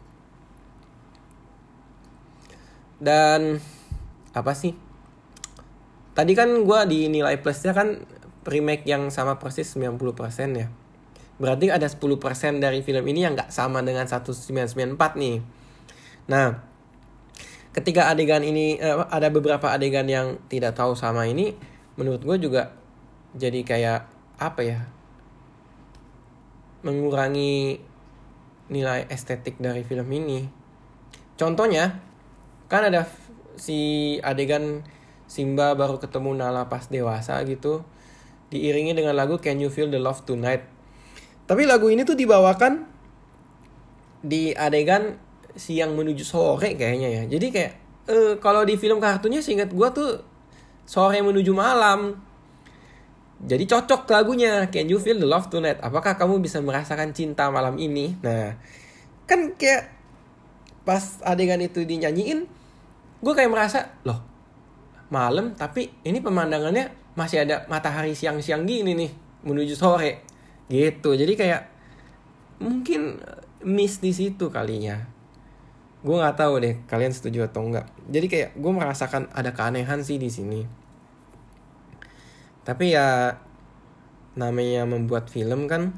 Dan 3.04 3.60
apa 4.32 4.56
sih? 4.56 4.72
Tadi 6.16 6.32
kan 6.40 6.56
gue 6.56 6.80
di 6.88 7.12
nilai 7.12 7.36
plusnya 7.44 7.76
kan 7.76 8.16
remake 8.48 8.88
yang 8.88 9.12
sama 9.12 9.38
persis 9.38 9.68
90% 9.76 10.56
ya. 10.56 10.68
Berarti 11.38 11.70
ada 11.70 11.86
10% 11.86 12.64
dari 12.64 12.82
film 12.82 13.06
ini 13.06 13.28
yang 13.28 13.38
nggak 13.38 13.54
sama 13.54 13.84
dengan 13.86 14.10
1994 14.10 14.98
nih. 15.20 15.38
Nah, 16.32 16.58
ketika 17.76 18.10
adegan 18.10 18.42
ini 18.42 18.80
eh, 18.82 18.98
ada 19.12 19.30
beberapa 19.30 19.70
adegan 19.70 20.10
yang 20.10 20.42
tidak 20.50 20.74
tahu 20.74 20.98
sama 20.98 21.30
ini, 21.30 21.54
menurut 22.00 22.24
gue 22.26 22.38
juga 22.42 22.74
jadi 23.38 23.62
kayak 23.62 24.02
apa 24.42 24.62
ya? 24.66 24.80
Mengurangi 26.82 27.84
nilai 28.72 29.06
estetik 29.12 29.60
dari 29.62 29.84
film 29.86 30.08
ini. 30.10 30.48
Contohnya, 31.38 32.02
kan 32.66 32.88
ada 32.88 33.06
si 33.60 34.16
adegan 34.26 34.82
Simba 35.28 35.76
baru 35.76 36.00
ketemu 36.00 36.40
Nala 36.40 36.72
pas 36.72 36.88
dewasa 36.88 37.36
gitu 37.44 37.84
diiringi 38.52 38.96
dengan 38.96 39.16
lagu 39.16 39.40
Can 39.40 39.60
You 39.60 39.68
Feel 39.72 39.92
the 39.92 40.00
Love 40.00 40.24
Tonight. 40.24 40.64
Tapi 41.48 41.64
lagu 41.64 41.88
ini 41.88 42.04
tuh 42.04 42.16
dibawakan 42.16 42.84
di 44.24 44.52
adegan 44.52 45.16
siang 45.56 45.96
menuju 45.96 46.24
sore 46.24 46.76
kayaknya 46.76 47.10
ya. 47.10 47.24
Jadi 47.28 47.48
kayak 47.52 47.74
eh, 48.08 48.34
kalau 48.40 48.68
di 48.68 48.76
film 48.76 49.00
kartunnya 49.00 49.40
seingat 49.40 49.72
gue 49.72 49.88
tuh 49.96 50.20
sore 50.84 51.20
menuju 51.24 51.52
malam. 51.56 52.20
Jadi 53.38 53.70
cocok 53.70 54.10
lagunya 54.10 54.66
Can 54.74 54.90
You 54.90 54.98
Feel 54.98 55.22
the 55.22 55.30
Love 55.30 55.48
Tonight. 55.54 55.80
Apakah 55.80 56.18
kamu 56.18 56.42
bisa 56.42 56.58
merasakan 56.58 57.14
cinta 57.14 57.54
malam 57.54 57.78
ini? 57.78 58.18
Nah, 58.26 58.58
kan 59.30 59.54
kayak 59.54 59.94
pas 60.82 61.22
adegan 61.22 61.62
itu 61.62 61.84
dinyanyiin, 61.84 62.48
gue 63.22 63.34
kayak 63.36 63.52
merasa 63.52 63.92
loh 64.08 64.24
malam 65.08 65.56
tapi 65.56 65.92
ini 66.04 66.20
pemandangannya 66.20 67.07
masih 67.18 67.44
ada 67.44 67.66
matahari 67.66 68.14
siang-siang 68.14 68.70
gini 68.70 68.94
nih 68.94 69.12
menuju 69.42 69.74
sore. 69.74 70.22
Gitu. 70.70 71.18
Jadi 71.18 71.34
kayak 71.34 71.62
mungkin 72.62 73.18
miss 73.66 73.98
di 73.98 74.14
situ 74.14 74.54
kalinya. 74.54 75.02
Gue 76.06 76.22
nggak 76.22 76.38
tahu 76.38 76.62
deh 76.62 76.76
kalian 76.86 77.10
setuju 77.10 77.50
atau 77.50 77.66
enggak 77.66 77.90
jadi 78.08 78.28
kayak 78.30 78.50
gue 78.56 78.72
merasakan 78.72 79.28
ada 79.34 79.52
keanehan 79.52 80.06
sih 80.06 80.22
di 80.22 80.30
sini. 80.30 80.62
Tapi 82.64 82.94
ya 82.94 83.34
namanya 84.38 84.86
membuat 84.86 85.34
film 85.34 85.66
kan 85.66 85.98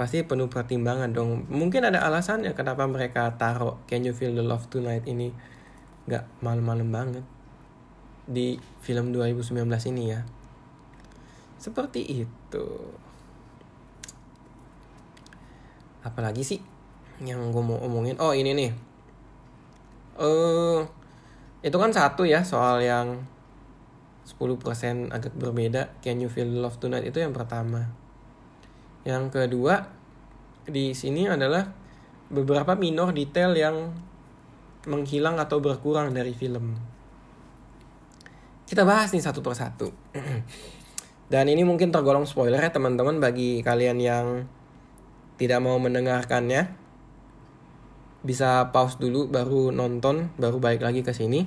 pasti 0.00 0.24
penuh 0.24 0.48
pertimbangan 0.48 1.12
dong. 1.12 1.44
Mungkin 1.52 1.84
ada 1.84 2.00
alasannya 2.08 2.56
kenapa 2.56 2.88
mereka 2.88 3.36
taruh 3.36 3.76
Can 3.86 4.08
You 4.08 4.16
Feel 4.16 4.32
the 4.32 4.42
Love 4.42 4.72
Tonight 4.72 5.04
ini 5.04 5.30
nggak 6.06 6.40
malam-malam 6.42 6.88
banget 6.88 7.24
di 8.26 8.58
film 8.82 9.14
2019 9.14 9.66
ini 9.94 10.04
ya 10.10 10.26
seperti 11.56 12.24
itu. 12.24 12.66
Apalagi 16.06 16.46
sih 16.46 16.60
yang 17.24 17.50
gue 17.50 17.62
mau 17.64 17.80
omongin? 17.82 18.16
Oh 18.20 18.36
ini 18.36 18.52
nih. 18.52 18.70
Eh 20.16 20.24
uh, 20.24 20.80
itu 21.64 21.76
kan 21.76 21.90
satu 21.90 22.22
ya 22.22 22.46
soal 22.46 22.84
yang 22.84 23.26
10% 24.26 25.14
agak 25.14 25.34
berbeda. 25.38 25.98
Can 26.02 26.22
You 26.22 26.30
Feel 26.30 26.50
Love 26.62 26.78
Tonight? 26.82 27.06
Itu 27.06 27.22
yang 27.22 27.34
pertama. 27.34 27.90
Yang 29.06 29.34
kedua 29.34 29.86
di 30.66 30.90
sini 30.92 31.30
adalah 31.30 31.62
beberapa 32.26 32.74
minor 32.74 33.14
detail 33.14 33.54
yang 33.54 33.94
menghilang 34.86 35.38
atau 35.38 35.62
berkurang 35.62 36.10
dari 36.10 36.34
film. 36.34 36.74
Kita 38.66 38.82
bahas 38.82 39.14
nih 39.14 39.22
satu 39.22 39.42
persatu. 39.42 39.90
Dan 41.26 41.50
ini 41.50 41.66
mungkin 41.66 41.90
tergolong 41.90 42.24
spoiler 42.28 42.62
ya 42.62 42.70
teman-teman 42.70 43.18
bagi 43.18 43.62
kalian 43.66 43.98
yang 43.98 44.26
tidak 45.36 45.58
mau 45.62 45.76
mendengarkannya. 45.78 46.70
Bisa 48.26 48.70
pause 48.74 48.98
dulu 48.98 49.30
baru 49.30 49.70
nonton, 49.70 50.34
baru 50.38 50.58
balik 50.58 50.82
lagi 50.82 51.02
ke 51.02 51.10
sini. 51.14 51.46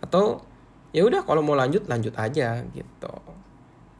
Atau 0.00 0.44
ya 0.92 1.04
udah 1.04 1.24
kalau 1.24 1.40
mau 1.40 1.56
lanjut 1.56 1.88
lanjut 1.88 2.12
aja 2.16 2.64
gitu. 2.72 3.12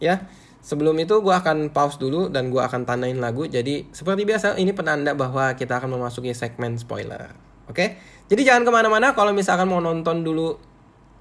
Ya, 0.03 0.29
Sebelum 0.65 0.97
itu 0.97 1.21
gue 1.21 1.35
akan 1.37 1.77
pause 1.77 2.01
dulu 2.01 2.33
dan 2.33 2.49
gue 2.49 2.57
akan 2.57 2.89
tandain 2.89 3.21
lagu. 3.21 3.45
Jadi 3.45 3.85
seperti 3.93 4.25
biasa 4.25 4.57
ini 4.57 4.73
penanda 4.73 5.13
bahwa 5.13 5.53
kita 5.53 5.77
akan 5.77 6.01
memasuki 6.01 6.33
segmen 6.33 6.81
spoiler. 6.81 7.37
Oke? 7.69 8.01
Jadi 8.33 8.49
jangan 8.49 8.65
ke 8.65 8.73
mana-mana. 8.73 9.13
Kalau 9.13 9.37
misalkan 9.37 9.69
mau 9.69 9.85
nonton 9.85 10.25
dulu 10.25 10.57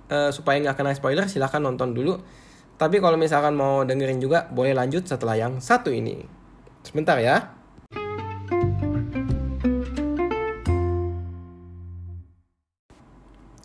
uh, 0.07 0.31
supaya 0.31 0.63
nggak 0.63 0.79
kena 0.79 0.95
spoiler, 0.95 1.27
silahkan 1.27 1.59
nonton 1.59 1.91
dulu. 1.91 2.23
Tapi 2.83 2.99
kalau 2.99 3.15
misalkan 3.15 3.55
mau 3.55 3.87
dengerin 3.87 4.19
juga, 4.19 4.43
boleh 4.51 4.75
lanjut 4.75 5.07
setelah 5.07 5.39
yang 5.39 5.63
satu 5.63 5.87
ini. 5.87 6.19
Sebentar 6.83 7.15
ya. 7.15 7.55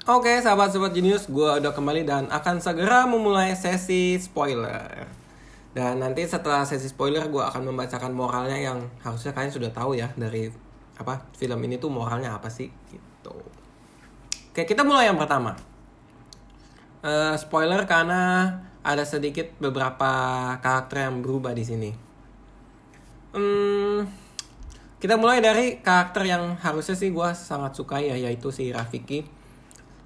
Oke, 0.06 0.38
sahabat-sahabat 0.38 0.94
Genius, 0.94 1.26
gue 1.26 1.50
udah 1.50 1.74
kembali 1.74 2.06
dan 2.06 2.30
akan 2.30 2.62
segera 2.62 3.10
memulai 3.10 3.58
sesi 3.58 4.14
spoiler. 4.22 5.10
Dan 5.74 5.98
nanti 5.98 6.22
setelah 6.22 6.62
sesi 6.62 6.86
spoiler 6.86 7.26
gue 7.26 7.42
akan 7.42 7.74
membacakan 7.74 8.14
moralnya 8.14 8.54
yang 8.54 8.86
harusnya 9.02 9.34
kalian 9.34 9.50
sudah 9.50 9.74
tahu 9.74 9.98
ya 9.98 10.14
dari 10.14 10.46
apa 10.94 11.26
film 11.34 11.58
ini 11.66 11.82
tuh 11.82 11.90
moralnya 11.90 12.38
apa 12.38 12.46
sih 12.46 12.70
gitu. 12.70 13.34
Oke 14.54 14.62
kita 14.62 14.86
mulai 14.86 15.10
yang 15.10 15.18
pertama. 15.18 15.58
Uh, 17.02 17.34
spoiler 17.34 17.82
karena 17.82 18.54
ada 18.88 19.04
sedikit 19.04 19.52
beberapa 19.60 20.08
karakter 20.64 21.04
yang 21.04 21.20
berubah 21.20 21.52
di 21.52 21.60
sini. 21.60 21.90
Hmm, 23.36 24.08
kita 24.96 25.20
mulai 25.20 25.44
dari 25.44 25.84
karakter 25.84 26.24
yang 26.24 26.56
harusnya 26.56 26.96
sih 26.96 27.12
gue 27.12 27.28
sangat 27.36 27.76
suka 27.76 28.00
ya 28.00 28.16
yaitu 28.16 28.48
si 28.48 28.72
Rafiki. 28.72 29.28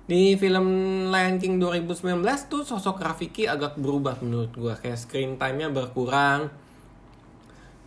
Di 0.02 0.34
film 0.34 0.66
Lion 1.14 1.38
King 1.38 1.62
2019 1.62 2.26
tuh 2.50 2.66
sosok 2.66 2.98
Rafiki 2.98 3.46
agak 3.46 3.78
berubah 3.78 4.18
menurut 4.18 4.50
gue 4.50 4.74
kayak 4.74 4.98
screen 4.98 5.38
time-nya 5.38 5.70
berkurang 5.70 6.50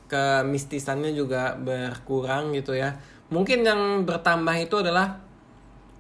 kemistisannya 0.08 1.12
juga 1.12 1.60
berkurang 1.60 2.55
gitu 2.55 2.71
ya. 2.71 2.95
Mungkin 3.27 3.67
yang 3.67 4.08
bertambah 4.08 4.55
itu 4.55 4.79
adalah 4.79 5.19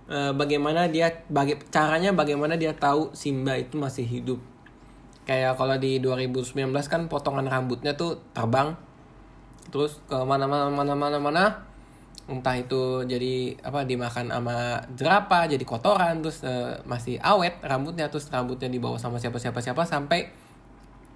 e, 0.07 0.31
bagaimana 0.31 0.87
dia 0.87 1.25
baga 1.27 1.59
caranya 1.67 2.15
bagaimana 2.15 2.55
dia 2.55 2.71
tahu 2.71 3.11
Simba 3.11 3.57
itu 3.59 3.75
masih 3.75 4.05
hidup 4.05 4.54
kayak 5.25 5.57
kalau 5.57 5.75
di 5.81 5.97
2019 5.99 6.71
kan 6.87 7.01
potongan 7.09 7.49
rambutnya 7.49 7.97
tuh 7.97 8.21
terbang. 8.31 8.77
Terus 9.73 9.97
ke 10.05 10.17
mana-mana 10.21 10.69
mana-mana 10.69 11.17
mana 11.17 11.43
entah 12.25 12.57
itu 12.57 13.05
jadi 13.05 13.53
apa 13.61 13.85
dimakan 13.85 14.33
sama 14.33 14.81
jerapah 14.97 15.45
jadi 15.45 15.61
kotoran 15.61 16.25
terus 16.25 16.41
uh, 16.41 16.73
masih 16.89 17.21
awet 17.21 17.61
rambutnya 17.61 18.09
terus 18.09 18.33
rambutnya 18.33 18.65
dibawa 18.65 18.97
sama 18.97 19.21
siapa 19.21 19.37
siapa 19.37 19.61
siapa 19.61 19.85
sampai 19.85 20.25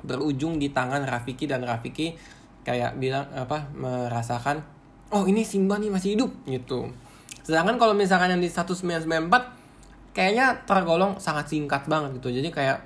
berujung 0.06 0.62
di 0.62 0.69
tangan 0.69 1.02
Rafiki 1.10 1.50
dan 1.50 1.65
Rafiki 1.65 2.13
kayak 2.62 3.02
bilang 3.02 3.26
apa 3.34 3.74
merasakan 3.74 4.62
oh 5.10 5.26
ini 5.26 5.41
Simba 5.41 5.82
nih 5.82 5.89
masih 5.89 6.13
hidup 6.13 6.32
gitu. 6.45 6.93
Sedangkan 7.41 7.82
kalau 7.82 7.98
misalkan 7.98 8.30
yang 8.30 8.41
di 8.41 8.50
1994 8.50 10.13
kayaknya 10.13 10.62
tergolong 10.69 11.17
sangat 11.17 11.50
singkat 11.50 11.89
banget 11.89 12.22
gitu. 12.22 12.30
Jadi 12.30 12.54
kayak 12.54 12.78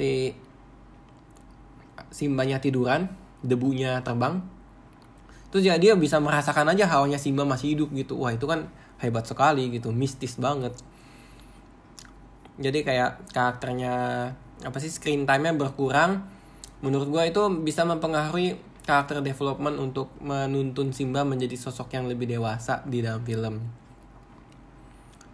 si 0.00 0.32
Simbanya 2.10 2.56
tiduran 2.58 3.12
debunya 3.44 4.00
terbang. 4.00 4.40
Terus 5.52 5.68
ya 5.68 5.76
dia 5.76 5.92
bisa 5.94 6.16
merasakan 6.18 6.72
aja 6.72 6.88
hawanya 6.88 7.20
Simba 7.20 7.44
masih 7.44 7.76
hidup 7.76 7.92
gitu. 7.92 8.16
Wah 8.16 8.32
itu 8.32 8.48
kan 8.48 8.72
hebat 8.98 9.28
sekali 9.28 9.68
gitu 9.70 9.92
mistis 9.92 10.40
banget. 10.40 10.72
Jadi 12.56 12.82
kayak 12.82 13.30
karakternya 13.30 13.94
apa 14.64 14.76
sih 14.80 14.90
screen 14.90 15.28
time-nya 15.28 15.54
berkurang. 15.54 16.24
Menurut 16.80 17.12
gue 17.12 17.22
itu 17.30 17.42
bisa 17.62 17.84
mempengaruhi 17.84 18.56
karakter 18.82 19.20
development 19.22 19.76
untuk 19.78 20.10
menuntun 20.24 20.90
Simba 20.90 21.22
menjadi 21.22 21.54
sosok 21.54 21.94
yang 21.94 22.08
lebih 22.10 22.26
dewasa 22.26 22.82
di 22.88 23.04
dalam 23.04 23.22
film. 23.22 23.60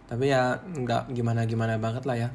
Tapi 0.05 0.29
ya 0.29 0.61
nggak 0.61 1.15
gimana 1.15 1.47
gimana 1.49 1.79
banget 1.81 2.05
lah 2.05 2.19
ya 2.19 2.29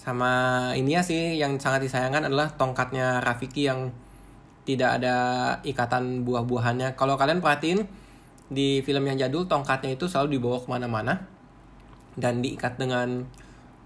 sama 0.00 0.32
ini 0.80 0.96
ya 0.96 1.04
sih 1.04 1.36
yang 1.36 1.60
sangat 1.60 1.84
disayangkan 1.84 2.32
adalah 2.32 2.48
tongkatnya 2.56 3.20
Rafiki 3.20 3.68
yang 3.68 3.92
tidak 4.64 4.96
ada 4.96 5.16
ikatan 5.60 6.24
buah-buahannya. 6.24 6.96
Kalau 6.96 7.20
kalian 7.20 7.44
perhatiin 7.44 7.84
di 8.48 8.80
film 8.80 9.04
yang 9.04 9.20
jadul 9.20 9.44
tongkatnya 9.44 9.92
itu 9.92 10.08
selalu 10.08 10.40
dibawa 10.40 10.56
ke 10.56 10.68
mana-mana 10.72 11.14
dan 12.16 12.40
diikat 12.40 12.80
dengan 12.80 13.28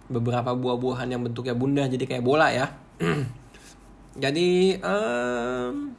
beberapa 0.07 0.55
buah-buahan 0.55 1.11
yang 1.11 1.27
bentuknya 1.27 1.59
bunda 1.59 1.83
jadi 1.90 2.07
kayak 2.07 2.22
bola 2.22 2.46
ya. 2.55 2.70
jadi 4.22 4.79
um, 4.87 5.98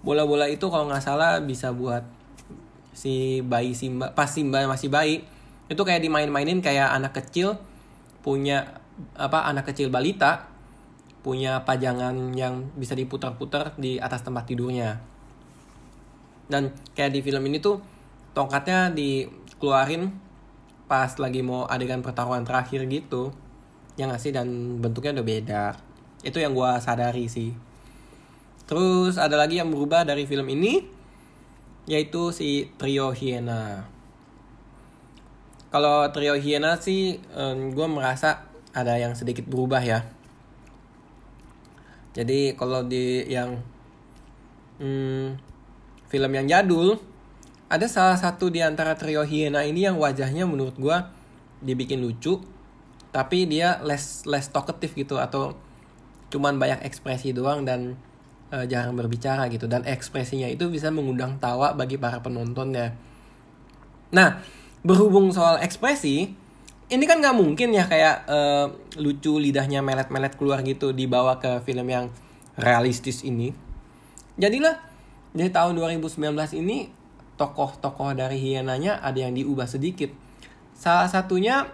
bola-bola 0.00 0.48
itu 0.48 0.64
kalau 0.72 0.88
nggak 0.88 1.04
salah 1.04 1.36
bisa 1.44 1.68
buat 1.76 2.00
si 2.96 3.44
bayi 3.44 3.76
Simba 3.76 4.16
pas 4.16 4.32
Simba 4.32 4.64
masih 4.64 4.88
bayi 4.88 5.20
itu 5.68 5.82
kayak 5.84 6.00
dimain-mainin 6.00 6.64
kayak 6.64 6.96
anak 6.96 7.12
kecil 7.12 7.60
punya 8.24 8.80
apa 9.18 9.46
anak 9.46 9.70
kecil 9.70 9.90
balita 9.90 10.48
punya 11.22 11.66
pajangan 11.66 12.32
yang 12.32 12.70
bisa 12.78 12.94
diputar-putar 12.94 13.74
di 13.76 13.98
atas 13.98 14.22
tempat 14.22 14.46
tidurnya. 14.48 15.02
Dan 16.48 16.72
kayak 16.96 17.12
di 17.12 17.20
film 17.20 17.44
ini 17.44 17.60
tuh 17.60 17.82
tongkatnya 18.32 18.94
dikeluarin 18.94 20.08
pas 20.88 21.12
lagi 21.20 21.44
mau 21.44 21.68
adegan 21.68 22.00
pertarungan 22.00 22.46
terakhir 22.48 22.88
gitu. 22.88 23.34
Yang 24.00 24.08
ngasih 24.14 24.32
dan 24.32 24.48
bentuknya 24.80 25.20
udah 25.20 25.26
beda. 25.26 25.64
Itu 26.24 26.40
yang 26.40 26.56
gue 26.56 26.70
sadari 26.80 27.28
sih. 27.28 27.52
Terus 28.64 29.20
ada 29.20 29.36
lagi 29.36 29.60
yang 29.60 29.68
berubah 29.68 30.08
dari 30.08 30.24
film 30.24 30.48
ini 30.48 30.80
yaitu 31.88 32.32
si 32.32 32.72
trio 32.80 33.12
Hiena. 33.12 33.84
Kalau 35.68 36.08
trio 36.08 36.32
Hiena 36.40 36.80
sih 36.80 37.20
gue 37.68 37.86
merasa 37.92 38.47
ada 38.78 38.94
yang 38.94 39.18
sedikit 39.18 39.42
berubah 39.50 39.82
ya 39.82 40.06
jadi 42.14 42.54
kalau 42.54 42.86
di 42.86 43.26
yang 43.26 43.58
hmm, 44.78 45.38
film 46.06 46.30
yang 46.34 46.46
jadul 46.46 46.98
ada 47.68 47.84
salah 47.84 48.16
satu 48.16 48.48
di 48.48 48.64
antara 48.64 48.96
trio 48.96 49.26
Hiena 49.26 49.66
ini 49.66 49.84
yang 49.84 50.00
wajahnya 50.00 50.48
menurut 50.48 50.78
gue 50.78 50.96
dibikin 51.60 52.00
lucu 52.00 52.40
tapi 53.10 53.44
dia 53.44 53.82
less 53.84 54.24
less 54.24 54.48
talkative 54.48 54.94
gitu 54.94 55.18
atau 55.20 55.56
cuman 56.28 56.60
banyak 56.60 56.84
ekspresi 56.84 57.32
doang 57.32 57.64
dan 57.64 57.96
uh, 58.52 58.64
jarang 58.68 58.96
berbicara 58.96 59.48
gitu 59.48 59.64
dan 59.68 59.84
ekspresinya 59.84 60.48
itu 60.48 60.68
bisa 60.68 60.92
mengundang 60.92 61.40
tawa 61.40 61.72
bagi 61.72 61.96
para 61.96 62.20
penontonnya. 62.20 62.96
Nah, 64.12 64.40
berhubung 64.84 65.32
soal 65.32 65.60
ekspresi, 65.60 66.32
ini 66.88 67.04
kan 67.04 67.20
nggak 67.20 67.36
mungkin 67.36 67.76
ya 67.76 67.84
kayak 67.84 68.24
uh, 68.24 68.72
lucu 68.96 69.36
lidahnya 69.36 69.84
melet-melet 69.84 70.32
keluar 70.40 70.64
gitu 70.64 70.96
dibawa 70.96 71.36
ke 71.36 71.60
film 71.68 71.84
yang 71.84 72.08
realistis 72.56 73.20
ini. 73.28 73.52
Jadilah 74.40 74.80
di 75.36 75.52
tahun 75.52 75.76
2019 75.76 76.32
ini 76.56 76.88
tokoh-tokoh 77.36 78.16
dari 78.16 78.40
hienanya 78.40 79.04
ada 79.04 79.20
yang 79.20 79.36
diubah 79.36 79.68
sedikit. 79.68 80.08
Salah 80.72 81.12
satunya 81.12 81.68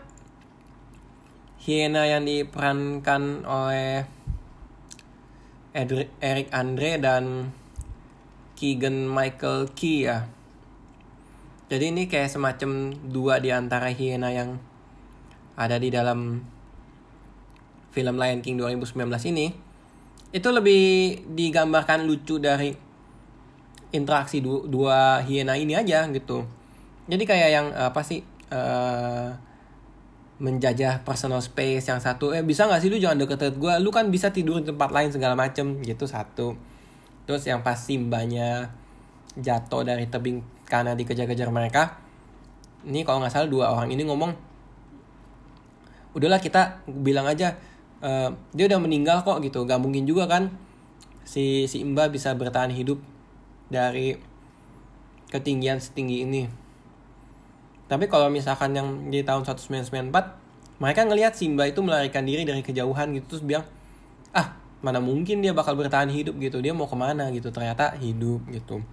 hiena 1.62 2.10
yang 2.10 2.26
diperankan 2.26 3.46
oleh 3.46 4.04
Eric 6.20 6.50
Andre 6.50 6.98
dan 6.98 7.54
Keegan 8.58 9.06
Michael 9.06 9.70
Key 9.78 10.10
ya. 10.10 10.26
Jadi 11.70 11.84
ini 11.94 12.10
kayak 12.10 12.34
semacam 12.34 12.92
dua 13.08 13.38
di 13.38 13.54
antara 13.54 13.88
hiena 13.94 14.34
yang 14.34 14.58
ada 15.54 15.76
di 15.78 15.88
dalam 15.90 16.42
film 17.94 18.14
Lion 18.18 18.42
King 18.42 18.58
2019 18.58 19.30
ini. 19.30 19.46
Itu 20.34 20.50
lebih 20.50 21.22
digambarkan 21.30 22.06
lucu 22.06 22.42
dari 22.42 22.74
interaksi 23.94 24.42
dua, 24.42 24.66
dua 24.66 24.98
hiena 25.22 25.54
ini 25.54 25.78
aja 25.78 26.10
gitu. 26.10 26.42
Jadi 27.06 27.22
kayak 27.22 27.50
yang 27.54 27.66
apa 27.70 28.02
sih 28.02 28.26
uh, 28.50 29.30
menjajah 30.42 31.06
personal 31.06 31.38
space 31.38 31.86
yang 31.86 32.02
satu 32.02 32.34
eh 32.34 32.42
bisa 32.42 32.66
nggak 32.66 32.82
sih 32.82 32.90
lu 32.90 32.98
jangan 32.98 33.22
deket-deket 33.22 33.54
gue 33.54 33.72
lu 33.78 33.94
kan 33.94 34.10
bisa 34.10 34.34
tidur 34.34 34.58
di 34.58 34.66
tempat 34.66 34.90
lain 34.90 35.14
segala 35.14 35.38
macem 35.38 35.78
gitu 35.86 36.10
satu 36.10 36.58
terus 37.22 37.46
yang 37.46 37.62
pas 37.62 37.78
simbanya 37.78 38.74
jatuh 39.38 39.86
dari 39.86 40.10
tebing 40.10 40.42
karena 40.66 40.98
dikejar-kejar 40.98 41.54
mereka 41.54 42.02
ini 42.82 43.06
kalau 43.06 43.22
nggak 43.22 43.30
salah 43.30 43.46
dua 43.46 43.70
orang 43.78 43.94
ini 43.94 44.02
ngomong 44.02 44.34
udahlah 46.14 46.38
kita 46.38 46.86
bilang 46.86 47.26
aja 47.26 47.58
uh, 48.00 48.30
dia 48.54 48.64
udah 48.70 48.80
meninggal 48.80 49.26
kok 49.26 49.42
gitu. 49.42 49.66
Gak 49.66 49.82
mungkin 49.82 50.06
juga 50.06 50.30
kan 50.30 50.54
si 51.26 51.66
si 51.66 51.82
Imba 51.82 52.06
bisa 52.08 52.32
bertahan 52.32 52.70
hidup 52.70 53.02
dari 53.68 54.16
ketinggian 55.28 55.82
setinggi 55.82 56.22
ini. 56.22 56.42
Tapi 57.90 58.08
kalau 58.08 58.32
misalkan 58.32 58.72
yang 58.72 58.88
di 59.12 59.20
tahun 59.26 59.44
1994 59.44 60.80
mereka 60.80 61.00
ngelihat 61.06 61.32
Simba 61.36 61.68
itu 61.68 61.84
melarikan 61.84 62.24
diri 62.24 62.46
dari 62.46 62.64
kejauhan 62.64 63.12
gitu 63.14 63.36
terus 63.36 63.44
bilang 63.44 63.66
ah 64.34 64.56
mana 64.84 65.00
mungkin 65.00 65.40
dia 65.40 65.56
bakal 65.56 65.74
bertahan 65.74 66.12
hidup 66.12 66.36
gitu. 66.38 66.60
Dia 66.60 66.76
mau 66.76 66.86
ke 66.86 66.96
mana? 66.96 67.32
gitu. 67.32 67.48
Ternyata 67.48 67.96
hidup 67.98 68.44
gitu. 68.52 68.84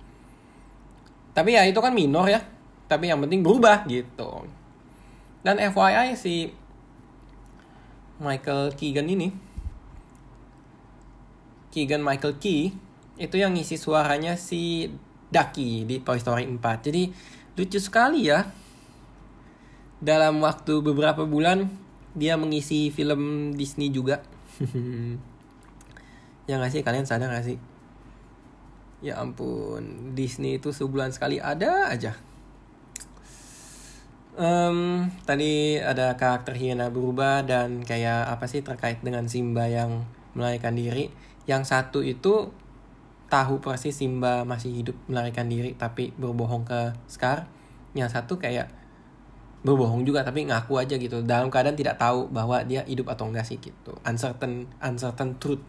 Tapi 1.32 1.56
ya 1.56 1.68
itu 1.68 1.80
kan 1.80 1.92
minor 1.92 2.28
ya. 2.28 2.40
Tapi 2.88 3.08
yang 3.12 3.20
penting 3.24 3.44
berubah 3.44 3.88
gitu. 3.88 4.48
Dan 5.42 5.58
FYI 5.58 6.16
si 6.16 6.54
Michael 8.22 8.78
Keegan 8.78 9.10
ini 9.10 9.34
Keegan 11.74 12.06
Michael 12.06 12.38
Key 12.38 12.70
itu 13.18 13.36
yang 13.36 13.58
ngisi 13.58 13.76
suaranya 13.82 14.38
si 14.38 14.94
Ducky 15.34 15.90
di 15.90 16.06
Toy 16.06 16.22
Story 16.22 16.46
4 16.46 16.86
jadi 16.86 17.10
lucu 17.58 17.80
sekali 17.82 18.30
ya 18.30 18.46
dalam 20.02 20.42
waktu 20.42 20.82
beberapa 20.82 21.26
bulan 21.30 21.70
dia 22.12 22.36
mengisi 22.36 22.92
film 22.92 23.54
Disney 23.56 23.94
juga. 23.94 24.20
ya 26.50 26.60
gak 26.60 26.74
sih 26.74 26.82
kalian 26.84 27.08
sadar 27.08 27.32
gak 27.32 27.46
sih? 27.46 27.58
Ya 29.02 29.18
ampun, 29.18 30.14
Disney 30.14 30.60
itu 30.62 30.74
sebulan 30.74 31.14
sekali 31.16 31.40
ada 31.42 31.90
aja. 31.90 32.18
Um, 34.32 35.12
tadi 35.28 35.76
ada 35.76 36.16
karakter 36.16 36.56
hiena 36.56 36.88
berubah 36.88 37.44
dan 37.44 37.84
kayak 37.84 38.32
apa 38.32 38.48
sih 38.48 38.64
terkait 38.64 39.04
dengan 39.04 39.28
Simba 39.28 39.68
yang 39.68 40.08
melarikan 40.32 40.72
diri. 40.72 41.12
Yang 41.44 41.76
satu 41.76 42.00
itu 42.00 42.48
tahu 43.28 43.60
persis 43.60 43.92
Simba 43.92 44.48
masih 44.48 44.72
hidup 44.72 44.96
melarikan 45.12 45.52
diri 45.52 45.76
tapi 45.76 46.16
berbohong 46.16 46.64
ke 46.64 46.96
Scar. 47.12 47.52
Yang 47.92 48.16
satu 48.16 48.40
kayak 48.40 48.72
berbohong 49.68 50.08
juga 50.08 50.24
tapi 50.24 50.48
ngaku 50.48 50.80
aja 50.80 50.96
gitu. 50.96 51.20
Dalam 51.28 51.52
keadaan 51.52 51.76
tidak 51.76 52.00
tahu 52.00 52.32
bahwa 52.32 52.64
dia 52.64 52.88
hidup 52.88 53.12
atau 53.12 53.28
enggak 53.28 53.44
sih 53.44 53.60
gitu. 53.60 54.00
Uncertain 54.08 54.64
uncertain 54.80 55.36
truth. 55.44 55.64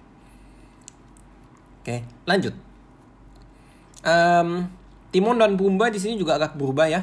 Oke 1.82 2.06
lanjut. 2.30 2.54
Um, 4.06 4.70
Timon 5.10 5.42
dan 5.42 5.58
Pumba 5.58 5.90
di 5.90 5.98
sini 5.98 6.14
juga 6.14 6.38
agak 6.38 6.54
berubah 6.54 6.86
ya 6.86 7.02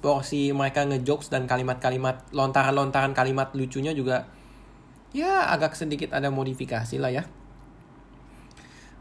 porsi 0.00 0.50
mereka 0.50 0.88
ngejokes 0.88 1.28
dan 1.28 1.44
kalimat-kalimat 1.44 2.32
lontaran-lontaran 2.32 3.12
kalimat 3.12 3.52
lucunya 3.52 3.92
juga 3.92 4.28
ya 5.12 5.52
agak 5.52 5.76
sedikit 5.76 6.16
ada 6.16 6.32
modifikasi 6.32 6.96
lah 6.96 7.12
ya 7.12 7.22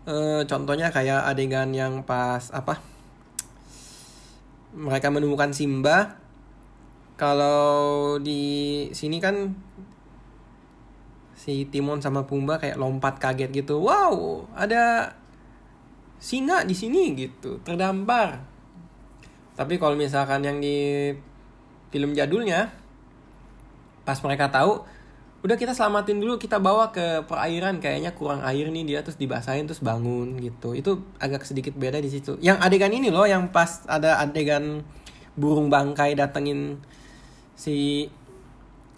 e, 0.04 0.44
contohnya 0.44 0.92
kayak 0.92 1.24
adegan 1.24 1.72
yang 1.72 2.04
pas 2.04 2.52
apa 2.52 2.84
mereka 4.76 5.08
menemukan 5.10 5.56
Simba 5.56 6.20
kalau 7.20 8.16
di 8.20 8.88
sini 8.96 9.20
kan 9.20 9.52
si 11.40 11.68
Timon 11.72 12.04
sama 12.04 12.28
Pumba 12.28 12.60
kayak 12.60 12.76
lompat 12.76 13.16
kaget 13.16 13.64
gitu. 13.64 13.80
Wow, 13.80 14.44
ada 14.52 15.16
singa 16.20 16.68
di 16.68 16.76
sini 16.76 17.16
gitu, 17.16 17.64
terdampar. 17.64 18.44
Tapi 19.60 19.76
kalau 19.76 20.00
misalkan 20.00 20.40
yang 20.48 20.64
di 20.64 21.12
film 21.92 22.16
jadulnya 22.16 22.72
pas 24.08 24.16
mereka 24.24 24.48
tahu 24.48 24.88
udah 25.44 25.56
kita 25.60 25.76
selamatin 25.76 26.20
dulu 26.20 26.40
kita 26.40 26.60
bawa 26.60 26.96
ke 26.96 27.28
perairan 27.28 27.84
kayaknya 27.84 28.16
kurang 28.16 28.44
air 28.44 28.72
nih 28.72 28.84
dia 28.88 29.00
terus 29.04 29.16
dibasahin 29.16 29.68
terus 29.68 29.80
bangun 29.80 30.36
gitu 30.40 30.76
itu 30.76 31.00
agak 31.20 31.48
sedikit 31.48 31.72
beda 31.80 32.04
di 32.04 32.12
situ 32.12 32.36
yang 32.44 32.60
adegan 32.60 32.92
ini 32.92 33.08
loh 33.08 33.24
yang 33.24 33.48
pas 33.48 33.88
ada 33.88 34.20
adegan 34.20 34.84
burung 35.40 35.72
bangkai 35.72 36.16
datengin 36.16 36.80
si 37.56 38.08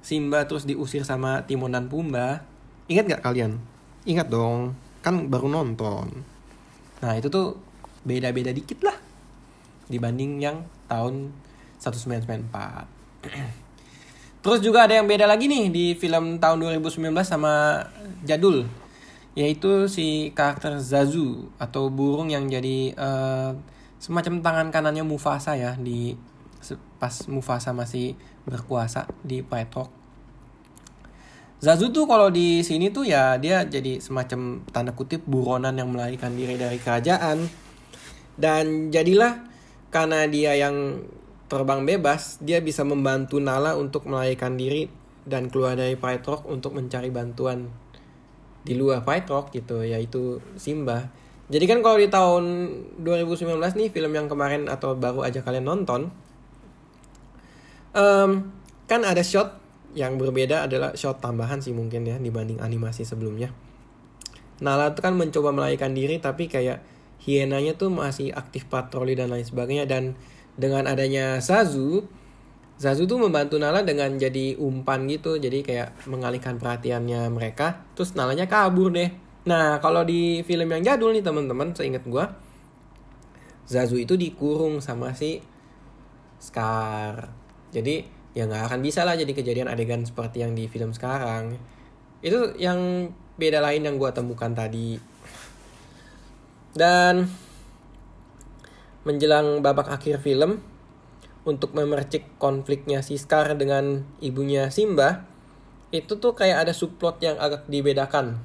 Simba 0.02 0.46
terus 0.50 0.66
diusir 0.66 1.06
sama 1.06 1.46
Timon 1.46 1.74
dan 1.74 1.86
Pumba. 1.86 2.42
Ingat 2.90 3.06
gak 3.06 3.22
kalian? 3.22 3.62
Ingat 4.10 4.34
dong, 4.34 4.74
kan 5.06 5.30
baru 5.30 5.46
nonton. 5.46 6.26
Nah 7.06 7.14
itu 7.14 7.30
tuh 7.30 7.54
beda-beda 8.02 8.50
dikit 8.50 8.82
lah 8.82 8.98
dibanding 9.92 10.40
yang 10.40 10.64
tahun 10.88 11.36
1994. 11.84 12.48
Terus 14.42 14.60
juga 14.64 14.90
ada 14.90 14.98
yang 14.98 15.06
beda 15.06 15.30
lagi 15.30 15.46
nih 15.46 15.70
di 15.70 15.86
film 15.94 16.42
tahun 16.42 16.64
2019 16.82 17.14
sama 17.22 17.84
jadul 18.26 18.66
yaitu 19.32 19.88
si 19.88 20.36
karakter 20.36 20.76
Zazu 20.84 21.48
atau 21.56 21.88
burung 21.88 22.28
yang 22.28 22.52
jadi 22.52 22.92
uh, 23.00 23.56
semacam 23.96 24.44
tangan 24.44 24.68
kanannya 24.74 25.08
Mufasa 25.08 25.56
ya 25.56 25.80
di 25.80 26.20
pas 27.00 27.16
Mufasa 27.32 27.72
masih 27.72 28.20
berkuasa 28.44 29.08
di 29.24 29.40
Python. 29.40 29.88
Zazu 31.62 31.94
tuh 31.94 32.10
kalau 32.10 32.34
di 32.34 32.66
sini 32.66 32.90
tuh 32.90 33.06
ya 33.06 33.38
dia 33.38 33.62
jadi 33.62 34.02
semacam 34.02 34.66
tanda 34.74 34.92
kutip 34.98 35.22
buronan 35.30 35.78
yang 35.78 35.94
melarikan 35.94 36.34
diri 36.34 36.58
dari 36.58 36.82
kerajaan. 36.82 37.46
Dan 38.34 38.90
jadilah 38.90 39.51
karena 39.92 40.24
dia 40.32 40.56
yang 40.56 41.04
terbang 41.52 41.84
bebas, 41.84 42.40
dia 42.40 42.64
bisa 42.64 42.88
membantu 42.88 43.44
Nala 43.44 43.76
untuk 43.76 44.08
melarikan 44.08 44.56
diri 44.56 44.88
dan 45.28 45.52
keluar 45.52 45.76
dari 45.76 46.00
Python 46.00 46.48
untuk 46.48 46.74
mencari 46.74 47.12
bantuan 47.12 47.68
di 48.64 48.74
luar 48.80 49.04
Python 49.04 49.52
gitu, 49.52 49.84
yaitu 49.84 50.40
Simba. 50.56 51.12
Jadi 51.52 51.68
kan 51.68 51.84
kalau 51.84 52.00
di 52.00 52.08
tahun 52.08 52.44
2019 53.04 53.60
nih 53.76 53.92
film 53.92 54.16
yang 54.16 54.32
kemarin 54.32 54.72
atau 54.72 54.96
baru 54.96 55.28
aja 55.28 55.44
kalian 55.44 55.68
nonton, 55.68 56.08
um, 57.92 58.32
kan 58.88 59.02
ada 59.04 59.20
shot 59.20 59.60
yang 59.92 60.16
berbeda 60.16 60.72
adalah 60.72 60.96
shot 60.96 61.20
tambahan 61.20 61.60
sih 61.60 61.76
mungkin 61.76 62.08
ya 62.08 62.16
dibanding 62.16 62.64
animasi 62.64 63.04
sebelumnya. 63.04 63.52
Nala 64.64 64.96
tuh 64.96 65.04
kan 65.04 65.20
mencoba 65.20 65.52
melarikan 65.52 65.92
diri 65.92 66.24
tapi 66.24 66.48
kayak 66.48 66.91
hienanya 67.22 67.78
tuh 67.78 67.94
masih 67.94 68.34
aktif 68.34 68.66
patroli 68.66 69.14
dan 69.14 69.30
lain 69.30 69.46
sebagainya. 69.46 69.86
Dan 69.86 70.18
dengan 70.58 70.90
adanya 70.90 71.40
Zazu 71.40 72.04
Zazu 72.82 73.06
tuh 73.06 73.22
membantu 73.22 73.62
Nala 73.62 73.86
dengan 73.86 74.18
jadi 74.18 74.58
umpan 74.58 75.06
gitu. 75.06 75.38
Jadi 75.38 75.62
kayak 75.62 76.10
mengalihkan 76.10 76.58
perhatiannya 76.58 77.30
mereka 77.30 77.86
terus 77.94 78.18
Nalanya 78.18 78.50
kabur 78.50 78.90
deh. 78.90 79.14
Nah 79.46 79.78
kalau 79.78 80.02
di 80.02 80.42
film 80.42 80.66
yang 80.66 80.82
jadul 80.82 81.14
nih 81.14 81.22
teman-teman 81.22 81.78
seingat 81.78 82.02
gue 82.10 82.26
Zazu 83.70 84.02
itu 84.02 84.18
dikurung 84.18 84.82
sama 84.82 85.14
si 85.14 85.46
Scar. 86.42 87.30
Jadi 87.70 88.02
ya 88.34 88.50
nggak 88.50 88.74
akan 88.74 88.80
bisa 88.82 89.06
lah 89.06 89.14
jadi 89.14 89.30
kejadian 89.30 89.70
adegan 89.70 90.02
seperti 90.02 90.42
yang 90.42 90.58
di 90.58 90.66
film 90.66 90.90
sekarang. 90.90 91.62
Itu 92.26 92.58
yang 92.58 93.14
beda 93.38 93.62
lain 93.62 93.86
yang 93.86 94.02
gue 94.02 94.10
temukan 94.10 94.58
tadi 94.58 94.98
dan 96.78 97.28
menjelang 99.04 99.66
babak 99.66 99.90
akhir 99.90 100.22
film 100.22 100.62
untuk 101.42 101.74
memercik 101.74 102.38
konfliknya 102.38 103.02
si 103.02 103.18
Scar 103.18 103.58
dengan 103.58 104.06
ibunya 104.22 104.70
Simba 104.70 105.26
itu 105.90 106.22
tuh 106.22 106.38
kayak 106.38 106.70
ada 106.70 106.74
subplot 106.74 107.20
yang 107.20 107.36
agak 107.42 107.68
dibedakan 107.68 108.40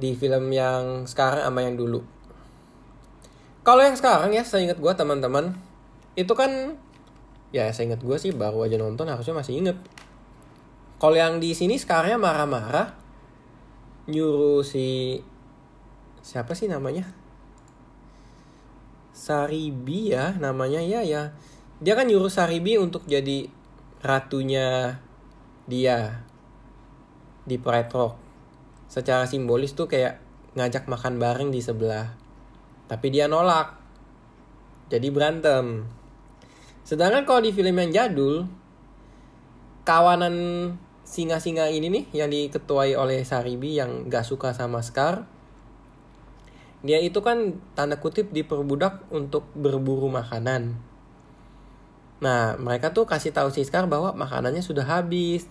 di 0.00 0.16
film 0.16 0.48
yang 0.48 1.04
sekarang 1.04 1.44
sama 1.44 1.60
yang 1.60 1.76
dulu. 1.76 2.00
Kalau 3.60 3.84
yang 3.84 3.92
sekarang 3.98 4.32
ya 4.32 4.40
saya 4.40 4.64
ingat 4.64 4.80
gue 4.80 4.92
teman-teman 4.96 5.52
itu 6.16 6.32
kan 6.32 6.80
ya 7.52 7.68
saya 7.74 7.92
inget 7.92 8.00
gue 8.00 8.16
sih 8.16 8.32
baru 8.32 8.64
aja 8.64 8.80
nonton 8.80 9.04
harusnya 9.10 9.36
masih 9.36 9.60
inget. 9.60 9.76
Kalau 10.96 11.16
yang 11.16 11.36
di 11.42 11.52
sini 11.52 11.76
sekarang 11.76 12.16
marah-marah 12.16 12.96
nyuruh 14.08 14.64
si 14.64 15.20
siapa 16.20 16.52
sih 16.56 16.68
namanya? 16.68 17.08
Saribi 19.12 20.16
ya 20.16 20.36
namanya. 20.40 20.80
Ya 20.80 21.04
ya. 21.04 21.36
Dia 21.80 21.96
kan 21.96 22.08
nyuruh 22.08 22.32
Saribi 22.32 22.80
untuk 22.80 23.04
jadi 23.04 23.48
ratunya 24.00 25.00
dia 25.68 26.24
di 27.44 27.56
Pride 27.60 27.92
Rock. 27.92 28.14
Secara 28.88 29.28
simbolis 29.28 29.76
tuh 29.76 29.86
kayak 29.86 30.18
ngajak 30.56 30.88
makan 30.88 31.20
bareng 31.20 31.50
di 31.52 31.60
sebelah. 31.60 32.16
Tapi 32.88 33.06
dia 33.12 33.28
nolak. 33.28 33.76
Jadi 34.90 35.08
berantem. 35.12 35.86
Sedangkan 36.82 37.22
kalau 37.22 37.44
di 37.44 37.54
film 37.54 37.78
yang 37.78 37.92
jadul 37.94 38.50
kawanan 39.86 40.34
singa-singa 41.06 41.70
ini 41.70 41.90
nih 41.90 42.04
yang 42.14 42.28
diketuai 42.30 42.94
oleh 42.94 43.22
Saribi 43.22 43.78
yang 43.78 44.06
gak 44.10 44.26
suka 44.26 44.54
sama 44.54 44.82
Scar 44.82 45.26
dia 46.80 46.98
itu 47.00 47.20
kan 47.20 47.60
tanda 47.76 48.00
kutip 48.00 48.32
diperbudak 48.32 49.04
untuk 49.12 49.48
berburu 49.52 50.08
makanan. 50.08 50.80
Nah, 52.20 52.56
mereka 52.60 52.92
tuh 52.92 53.08
kasih 53.08 53.32
tahu 53.32 53.48
si 53.48 53.64
Scar 53.64 53.88
bahwa 53.88 54.12
makanannya 54.12 54.60
sudah 54.60 54.84
habis, 54.84 55.48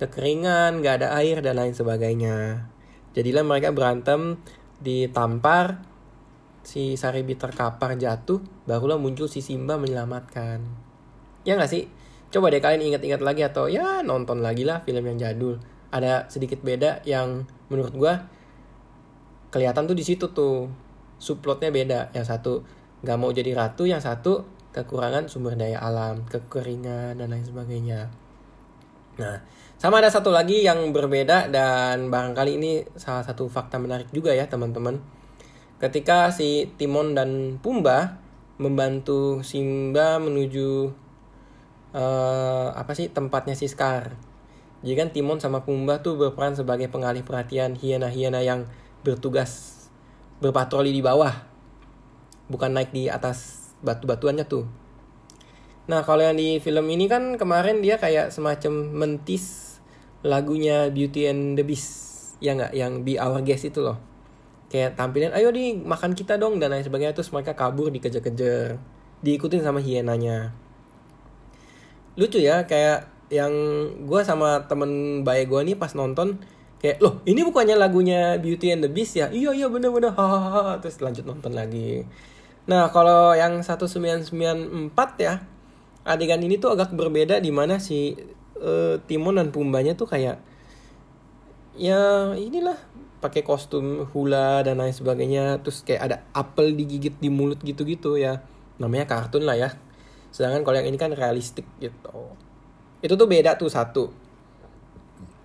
kekeringan, 0.00 0.80
gak 0.80 1.04
ada 1.04 1.16
air 1.16 1.40
dan 1.44 1.60
lain 1.60 1.76
sebagainya. 1.76 2.68
Jadilah 3.12 3.44
mereka 3.44 3.72
berantem, 3.72 4.40
ditampar, 4.80 5.80
si 6.64 6.96
Saribi 6.96 7.36
terkapar 7.36 7.96
jatuh, 7.96 8.40
barulah 8.64 9.00
muncul 9.00 9.28
si 9.28 9.44
Simba 9.44 9.80
menyelamatkan. 9.80 10.64
Ya 11.44 11.56
gak 11.56 11.72
sih? 11.72 11.88
Coba 12.28 12.52
deh 12.52 12.60
kalian 12.60 12.92
ingat-ingat 12.92 13.22
lagi 13.22 13.46
atau 13.46 13.70
ya 13.70 14.04
nonton 14.04 14.44
lagi 14.44 14.66
lah 14.66 14.84
film 14.84 15.04
yang 15.06 15.16
jadul. 15.16 15.62
Ada 15.94 16.28
sedikit 16.28 16.60
beda 16.60 17.00
yang 17.06 17.46
menurut 17.70 17.94
gua 17.94 18.26
kelihatan 19.56 19.88
tuh 19.88 19.96
di 19.96 20.04
situ 20.04 20.28
tuh. 20.36 20.68
Subplotnya 21.16 21.72
beda. 21.72 22.12
Yang 22.12 22.36
satu 22.36 22.52
nggak 23.00 23.16
mau 23.16 23.32
jadi 23.32 23.56
ratu 23.56 23.88
yang 23.88 24.04
satu 24.04 24.44
kekurangan 24.76 25.32
sumber 25.32 25.56
daya 25.56 25.80
alam 25.80 26.28
kekeringan 26.28 27.16
dan 27.16 27.32
lain 27.32 27.48
sebagainya. 27.48 28.12
Nah 29.16 29.40
sama 29.80 30.04
ada 30.04 30.12
satu 30.12 30.28
lagi 30.28 30.60
yang 30.64 30.92
berbeda 30.92 31.48
dan 31.48 32.12
barangkali 32.12 32.60
ini 32.60 32.84
salah 32.96 33.24
satu 33.24 33.48
fakta 33.48 33.80
menarik 33.80 34.12
juga 34.12 34.36
ya 34.36 34.44
teman-teman. 34.48 35.00
Ketika 35.80 36.32
si 36.32 36.72
Timon 36.76 37.16
dan 37.16 37.60
Pumba 37.60 38.20
membantu 38.56 39.44
Simba 39.44 40.16
menuju 40.16 40.92
uh, 41.92 42.68
apa 42.72 42.92
sih 42.96 43.12
tempatnya 43.12 43.52
si 43.52 43.68
Scar. 43.68 44.16
Jadi 44.80 44.94
kan 44.96 45.08
Timon 45.12 45.40
sama 45.40 45.64
Pumba 45.64 46.00
tuh 46.00 46.16
berperan 46.16 46.56
sebagai 46.56 46.88
pengalih 46.88 47.24
perhatian 47.24 47.76
hiena-hiena 47.76 48.40
yang 48.44 48.68
bertugas 49.06 49.86
berpatroli 50.42 50.90
di 50.90 50.98
bawah. 50.98 51.30
Bukan 52.50 52.74
naik 52.74 52.90
di 52.90 53.06
atas 53.06 53.70
batu-batuannya 53.86 54.42
tuh. 54.50 54.66
Nah 55.86 56.02
kalau 56.02 56.26
yang 56.26 56.34
di 56.34 56.58
film 56.58 56.90
ini 56.90 57.06
kan 57.06 57.38
kemarin 57.38 57.78
dia 57.78 58.02
kayak 58.02 58.34
semacam 58.34 58.90
mentis 58.90 59.78
lagunya 60.26 60.90
Beauty 60.90 61.30
and 61.30 61.54
the 61.54 61.62
Beast. 61.62 62.14
Ya 62.42 62.58
nggak? 62.58 62.74
Yang 62.74 62.92
Be 63.06 63.12
Our 63.22 63.40
Guest 63.46 63.70
itu 63.70 63.80
loh. 63.86 64.02
Kayak 64.66 64.98
tampilin 64.98 65.30
ayo 65.30 65.54
di 65.54 65.78
makan 65.78 66.18
kita 66.18 66.34
dong 66.34 66.58
dan 66.58 66.74
lain 66.74 66.82
sebagainya. 66.82 67.14
Terus 67.14 67.30
mereka 67.30 67.54
kabur 67.54 67.94
dikejar-kejar. 67.94 68.82
Diikutin 69.22 69.62
sama 69.62 69.78
hienanya. 69.78 70.50
Lucu 72.18 72.42
ya 72.42 72.66
kayak 72.66 73.14
yang 73.30 73.52
gue 74.06 74.20
sama 74.22 74.66
temen 74.70 75.22
bayi 75.26 75.50
gue 75.50 75.60
nih 75.66 75.76
pas 75.78 75.90
nonton 75.98 76.38
kayak 76.86 77.02
loh 77.02 77.18
ini 77.26 77.42
bukannya 77.42 77.74
lagunya 77.74 78.38
Beauty 78.38 78.70
and 78.70 78.86
the 78.86 78.90
Beast 78.90 79.18
ya? 79.18 79.26
Iya 79.26 79.50
iya 79.50 79.66
bener-bener. 79.66 80.14
Hahaha 80.14 80.78
terus 80.78 81.02
lanjut 81.02 81.26
nonton 81.26 81.50
lagi. 81.50 82.06
Nah 82.70 82.94
kalau 82.94 83.34
yang 83.34 83.58
1994 83.58 84.30
ya 85.18 85.42
adegan 86.06 86.38
ini 86.38 86.62
tuh 86.62 86.78
agak 86.78 86.94
berbeda 86.94 87.42
di 87.42 87.50
mana 87.50 87.82
si 87.82 88.14
uh, 88.62 89.02
Timon 89.10 89.42
dan 89.42 89.50
Pumbanya 89.50 89.98
tuh 89.98 90.06
kayak 90.06 90.38
ya 91.74 92.30
inilah 92.38 92.78
pakai 93.18 93.42
kostum 93.42 94.06
hula 94.14 94.62
dan 94.62 94.78
lain 94.78 94.94
sebagainya. 94.94 95.58
Terus 95.66 95.82
kayak 95.82 96.02
ada 96.06 96.16
apel 96.30 96.78
digigit 96.78 97.18
di 97.18 97.34
mulut 97.34 97.58
gitu-gitu 97.66 98.14
ya. 98.14 98.46
Namanya 98.78 99.10
kartun 99.10 99.42
lah 99.42 99.58
ya. 99.58 99.74
Sedangkan 100.30 100.62
kalau 100.62 100.78
yang 100.78 100.86
ini 100.86 101.02
kan 101.02 101.10
realistik 101.10 101.66
gitu. 101.82 102.30
Itu 103.02 103.18
tuh 103.18 103.26
beda 103.26 103.58
tuh 103.58 103.66
satu 103.66 104.25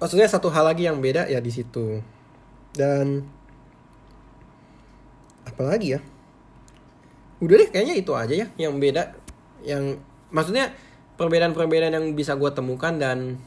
maksudnya 0.02 0.26
satu 0.26 0.50
hal 0.50 0.66
lagi 0.66 0.90
yang 0.90 0.98
beda 0.98 1.30
ya 1.30 1.38
di 1.38 1.54
situ. 1.54 2.02
Dan 2.74 3.22
apalagi 5.46 5.96
ya? 5.96 6.00
Udah 7.38 7.56
deh 7.62 7.70
kayaknya 7.70 7.96
itu 7.98 8.12
aja 8.18 8.34
ya 8.34 8.48
yang 8.58 8.82
beda 8.82 9.14
yang 9.62 9.98
maksudnya 10.34 10.74
perbedaan-perbedaan 11.18 11.94
yang 11.94 12.08
bisa 12.18 12.34
gue 12.34 12.50
temukan 12.50 12.98
dan 12.98 13.38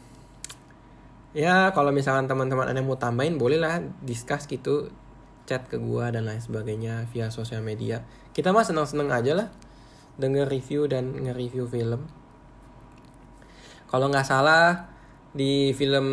ya 1.34 1.74
kalau 1.74 1.90
misalkan 1.90 2.30
teman-teman 2.30 2.70
ada 2.70 2.78
yang 2.78 2.86
mau 2.86 2.98
tambahin 2.98 3.34
boleh 3.34 3.58
lah 3.58 3.82
discuss 4.02 4.46
gitu 4.46 4.94
chat 5.44 5.66
ke 5.66 5.76
gue 5.76 6.04
dan 6.14 6.24
lain 6.24 6.38
sebagainya 6.38 7.10
via 7.10 7.34
sosial 7.34 7.66
media. 7.66 8.06
Kita 8.30 8.54
mah 8.54 8.62
seneng-seneng 8.62 9.10
aja 9.10 9.32
lah 9.34 9.48
denger 10.14 10.46
review 10.46 10.86
dan 10.86 11.10
nge-review 11.10 11.66
film. 11.66 12.06
Kalau 13.90 14.06
nggak 14.10 14.26
salah 14.26 14.93
di 15.34 15.74
film 15.74 16.06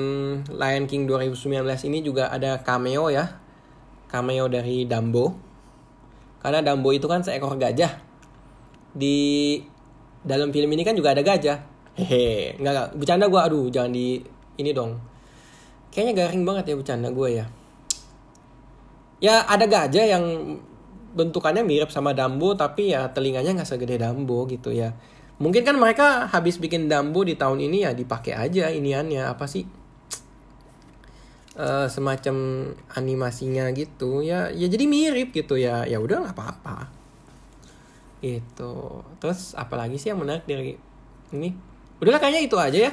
Lion 0.49 0.85
King 0.89 1.05
2019 1.05 1.61
ini 1.93 2.01
juga 2.01 2.33
ada 2.33 2.57
cameo 2.65 3.13
ya. 3.13 3.37
Cameo 4.09 4.49
dari 4.49 4.89
Dumbo. 4.89 5.37
Karena 6.41 6.65
Dumbo 6.65 6.89
itu 6.89 7.05
kan 7.05 7.21
seekor 7.21 7.53
gajah. 7.61 8.01
Di 8.97 9.61
dalam 10.25 10.49
film 10.49 10.73
ini 10.73 10.81
kan 10.81 10.97
juga 10.97 11.13
ada 11.13 11.21
gajah. 11.21 11.61
Hehe 11.93 12.57
nggak 12.57 12.73
nggak 12.73 12.89
bercanda 12.97 13.29
gue 13.29 13.41
aduh 13.41 13.69
jangan 13.69 13.93
di 13.93 14.17
ini 14.57 14.73
dong. 14.73 14.97
Kayaknya 15.93 16.13
garing 16.17 16.43
banget 16.43 16.73
ya 16.73 16.75
bercanda 16.81 17.09
gue 17.13 17.29
ya. 17.29 17.45
Ya 19.21 19.45
ada 19.45 19.69
gajah 19.69 20.05
yang 20.17 20.25
bentukannya 21.13 21.61
mirip 21.61 21.93
sama 21.93 22.17
Dumbo 22.17 22.57
tapi 22.57 22.89
ya 22.89 23.05
telinganya 23.13 23.61
nggak 23.61 23.69
segede 23.69 24.01
Dumbo 24.01 24.49
gitu 24.49 24.73
ya 24.73 24.97
mungkin 25.41 25.65
kan 25.65 25.73
mereka 25.73 26.29
habis 26.29 26.61
bikin 26.61 26.85
Dumbo 26.85 27.25
di 27.25 27.33
tahun 27.33 27.57
ini 27.65 27.89
ya 27.89 27.91
dipakai 27.97 28.37
aja 28.37 28.69
iniannya. 28.69 29.25
Apa 29.25 29.49
sih? 29.49 29.65
Uh, 31.57 31.89
semacam 31.89 32.69
animasinya 32.93 33.67
gitu. 33.73 34.21
Ya 34.21 34.53
ya 34.53 34.69
jadi 34.69 34.85
mirip 34.85 35.33
gitu 35.33 35.57
ya. 35.57 35.83
Ya 35.89 35.97
udah 35.97 36.21
nggak 36.21 36.37
apa-apa. 36.37 36.87
Itu 38.21 39.01
terus 39.17 39.57
apalagi 39.57 39.97
sih 39.97 40.13
yang 40.13 40.21
menarik 40.21 40.45
dari 40.45 40.77
ini? 41.33 41.49
Udahlah 41.97 42.21
kayaknya 42.21 42.41
itu 42.45 42.57
aja 42.61 42.79
ya. 42.89 42.91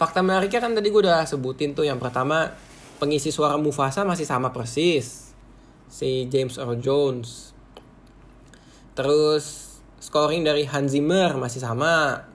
Fakta 0.00 0.24
menariknya 0.24 0.64
kan 0.64 0.72
tadi 0.72 0.88
gue 0.88 1.02
udah 1.04 1.28
sebutin 1.28 1.76
tuh. 1.76 1.84
Yang 1.84 2.00
pertama 2.00 2.56
pengisi 2.96 3.28
suara 3.28 3.60
Mufasa 3.60 4.02
masih 4.08 4.24
sama 4.24 4.48
persis. 4.50 5.36
Si 5.92 6.24
James 6.32 6.56
Earl 6.56 6.80
Jones. 6.80 7.52
Terus 8.96 9.71
scoring 10.12 10.44
dari 10.44 10.68
Hans 10.68 10.92
Zimmer 10.92 11.32
masih 11.40 11.64
sama. 11.64 12.28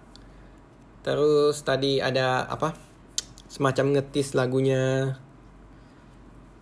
Terus 1.06 1.62
tadi 1.62 2.02
ada 2.02 2.50
apa? 2.50 2.74
Semacam 3.46 3.94
ngetis 3.94 4.34
lagunya 4.34 5.14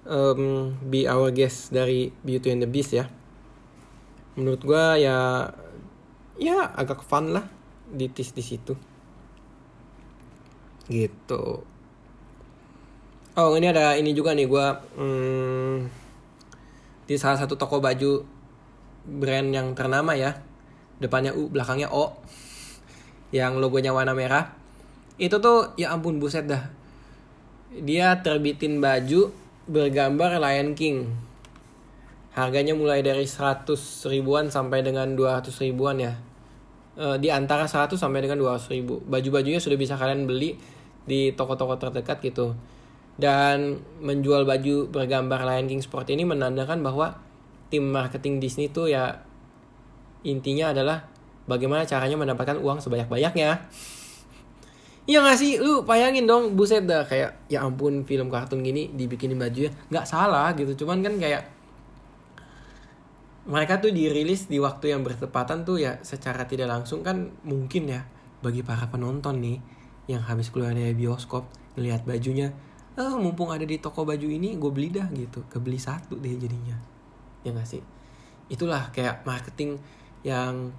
um, 0.04 0.76
Be 0.84 1.08
Our 1.08 1.32
Guest 1.32 1.72
dari 1.72 2.12
Beauty 2.20 2.52
and 2.52 2.68
the 2.68 2.70
Beast 2.70 2.92
ya. 2.92 3.08
Menurut 4.36 4.60
gue 4.68 5.08
ya 5.08 5.48
ya 6.36 6.68
agak 6.76 7.00
fun 7.08 7.32
lah 7.32 7.48
di 7.88 8.12
tis 8.12 8.36
di 8.36 8.44
situ. 8.44 8.76
Gitu. 10.92 11.44
Oh 13.40 13.56
ini 13.56 13.72
ada 13.72 13.96
ini 13.96 14.12
juga 14.12 14.36
nih 14.36 14.52
gue 14.52 14.68
hmm, 15.00 15.76
di 17.08 17.16
salah 17.16 17.40
satu 17.40 17.56
toko 17.56 17.80
baju 17.80 18.20
brand 19.08 19.56
yang 19.56 19.72
ternama 19.80 20.12
ya 20.12 20.55
depannya 21.00 21.36
U 21.36 21.52
belakangnya 21.52 21.92
O 21.92 22.16
yang 23.36 23.60
logonya 23.60 23.92
warna 23.92 24.16
merah. 24.16 24.56
Itu 25.20 25.40
tuh 25.40 25.76
ya 25.80 25.96
ampun 25.96 26.20
buset 26.20 26.48
dah. 26.48 26.72
Dia 27.76 28.24
terbitin 28.24 28.80
baju 28.80 29.32
bergambar 29.68 30.40
Lion 30.40 30.72
King. 30.78 31.12
Harganya 32.36 32.76
mulai 32.76 33.00
dari 33.00 33.24
100 33.24 33.68
ribuan 34.12 34.52
sampai 34.52 34.84
dengan 34.84 35.16
200 35.16 35.52
ribuan 35.64 36.00
ya. 36.00 36.20
E, 36.96 37.16
di 37.20 37.32
antara 37.32 37.68
100 37.68 37.96
sampai 37.96 38.24
dengan 38.24 38.40
200 38.40 38.76
ribu. 38.76 39.00
Baju-bajunya 39.08 39.60
sudah 39.60 39.80
bisa 39.80 39.96
kalian 39.96 40.28
beli 40.28 40.60
di 41.08 41.32
toko-toko 41.32 41.80
terdekat 41.80 42.20
gitu. 42.24 42.56
Dan 43.16 43.80
menjual 44.04 44.44
baju 44.44 44.92
bergambar 44.92 45.48
Lion 45.48 45.72
King 45.72 45.80
seperti 45.80 46.20
ini 46.20 46.28
menandakan 46.28 46.84
bahwa 46.84 47.16
tim 47.72 47.88
marketing 47.88 48.44
Disney 48.44 48.68
tuh 48.68 48.92
ya 48.92 49.24
intinya 50.26 50.74
adalah 50.74 51.06
bagaimana 51.46 51.86
caranya 51.86 52.18
mendapatkan 52.18 52.58
uang 52.58 52.82
sebanyak-banyaknya. 52.82 53.70
Iya 55.06 55.22
gak 55.22 55.38
sih? 55.38 55.62
Lu 55.62 55.86
bayangin 55.86 56.26
dong, 56.26 56.58
buset 56.58 56.90
dah 56.90 57.06
kayak 57.06 57.46
ya 57.46 57.62
ampun 57.62 58.02
film 58.10 58.34
kartun 58.34 58.66
gini 58.66 58.90
dibikinin 58.90 59.38
baju 59.38 59.70
ya. 59.70 59.72
Nggak 59.94 60.06
salah 60.10 60.50
gitu, 60.58 60.74
cuman 60.82 61.06
kan 61.06 61.22
kayak 61.22 61.46
mereka 63.46 63.78
tuh 63.78 63.94
dirilis 63.94 64.50
di 64.50 64.58
waktu 64.58 64.98
yang 64.98 65.06
bertepatan 65.06 65.62
tuh 65.62 65.78
ya 65.78 66.02
secara 66.02 66.50
tidak 66.50 66.66
langsung 66.66 67.06
kan 67.06 67.30
mungkin 67.46 67.86
ya 67.86 68.02
bagi 68.42 68.66
para 68.66 68.90
penonton 68.90 69.38
nih 69.38 69.62
yang 70.10 70.26
habis 70.26 70.50
keluar 70.50 70.74
dari 70.74 70.98
bioskop 70.98 71.46
ngelihat 71.78 72.10
bajunya 72.10 72.50
oh 72.98 73.22
mumpung 73.22 73.54
ada 73.54 73.62
di 73.62 73.78
toko 73.78 74.02
baju 74.02 74.26
ini 74.26 74.58
gue 74.58 74.72
beli 74.74 74.90
dah 74.90 75.06
gitu 75.14 75.46
kebeli 75.46 75.78
satu 75.78 76.18
deh 76.18 76.34
jadinya 76.34 76.74
ya 77.46 77.54
gak 77.54 77.70
sih 77.70 77.82
itulah 78.50 78.90
kayak 78.90 79.22
marketing 79.30 79.78
yang 80.26 80.74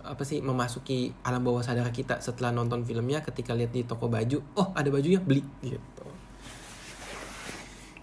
apa 0.00 0.26
sih 0.26 0.42
memasuki 0.42 1.14
alam 1.22 1.44
bawah 1.44 1.62
sadar 1.62 1.86
kita 1.94 2.18
setelah 2.18 2.50
nonton 2.50 2.82
filmnya 2.82 3.22
ketika 3.22 3.54
lihat 3.54 3.70
di 3.70 3.86
toko 3.86 4.10
baju 4.10 4.42
oh 4.58 4.74
ada 4.74 4.90
bajunya 4.90 5.22
beli 5.22 5.46
gitu. 5.62 6.04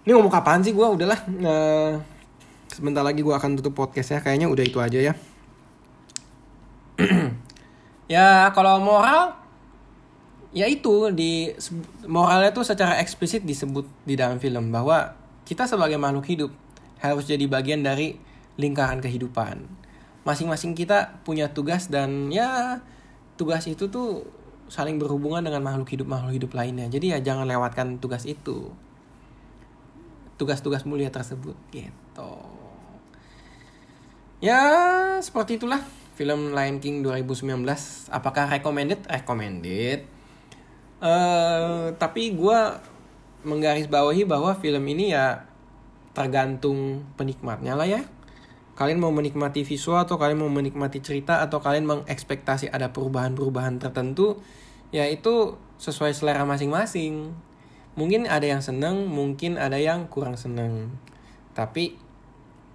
Ini 0.08 0.16
ngomong 0.16 0.32
kapan 0.32 0.64
sih? 0.64 0.72
Gue 0.72 0.88
udahlah 0.88 1.20
nah, 1.28 2.00
sebentar 2.72 3.04
lagi 3.04 3.20
gue 3.20 3.34
akan 3.34 3.60
tutup 3.60 3.76
podcastnya 3.76 4.24
kayaknya 4.24 4.48
udah 4.48 4.64
itu 4.64 4.78
aja 4.80 4.98
ya. 5.12 5.14
Ya 8.08 8.48
kalau 8.56 8.80
moral 8.80 9.36
ya 10.56 10.64
itu 10.64 11.12
di 11.12 11.52
moralnya 12.08 12.56
tuh 12.56 12.64
secara 12.64 12.96
eksplisit 13.04 13.44
disebut 13.44 13.84
di 14.08 14.16
dalam 14.16 14.40
film 14.40 14.72
bahwa 14.72 15.12
kita 15.44 15.68
sebagai 15.68 16.00
makhluk 16.00 16.24
hidup 16.24 16.50
harus 17.04 17.28
jadi 17.28 17.44
bagian 17.44 17.84
dari 17.84 18.16
lingkaran 18.56 19.04
kehidupan 19.04 19.77
masing-masing 20.28 20.76
kita 20.76 21.24
punya 21.24 21.48
tugas 21.48 21.88
dan 21.88 22.28
ya 22.28 22.84
tugas 23.40 23.64
itu 23.64 23.88
tuh 23.88 24.28
saling 24.68 25.00
berhubungan 25.00 25.40
dengan 25.40 25.64
makhluk 25.64 25.88
hidup 25.88 26.04
makhluk 26.04 26.36
hidup 26.36 26.52
lainnya. 26.52 26.84
Jadi 26.92 27.16
ya 27.16 27.18
jangan 27.24 27.48
lewatkan 27.48 27.96
tugas 27.96 28.28
itu. 28.28 28.68
Tugas-tugas 30.36 30.84
mulia 30.84 31.08
tersebut 31.08 31.56
gitu. 31.72 32.32
Ya 34.44 34.60
seperti 35.24 35.56
itulah 35.56 35.80
film 36.12 36.52
Lion 36.52 36.76
King 36.76 37.00
2019 37.00 37.64
apakah 38.12 38.52
recommended? 38.52 39.08
Recommended. 39.08 40.04
Uh, 41.00 41.96
tapi 41.96 42.36
gue 42.36 42.58
menggarisbawahi 43.48 44.28
bahwa 44.28 44.52
film 44.60 44.84
ini 44.92 45.16
ya 45.16 45.48
tergantung 46.12 47.06
penikmatnya 47.16 47.72
lah 47.72 47.88
ya 47.88 48.02
kalian 48.78 49.02
mau 49.02 49.10
menikmati 49.10 49.66
visual 49.66 50.06
atau 50.06 50.14
kalian 50.22 50.38
mau 50.38 50.46
menikmati 50.46 51.02
cerita 51.02 51.42
atau 51.42 51.58
kalian 51.58 51.82
mengekspektasi 51.82 52.70
ada 52.70 52.94
perubahan-perubahan 52.94 53.82
tertentu 53.82 54.38
ya 54.94 55.10
itu 55.10 55.58
sesuai 55.82 56.14
selera 56.14 56.46
masing-masing 56.46 57.34
mungkin 57.98 58.30
ada 58.30 58.46
yang 58.46 58.62
seneng 58.62 59.10
mungkin 59.10 59.58
ada 59.58 59.82
yang 59.82 60.06
kurang 60.06 60.38
seneng 60.38 60.94
tapi 61.58 61.98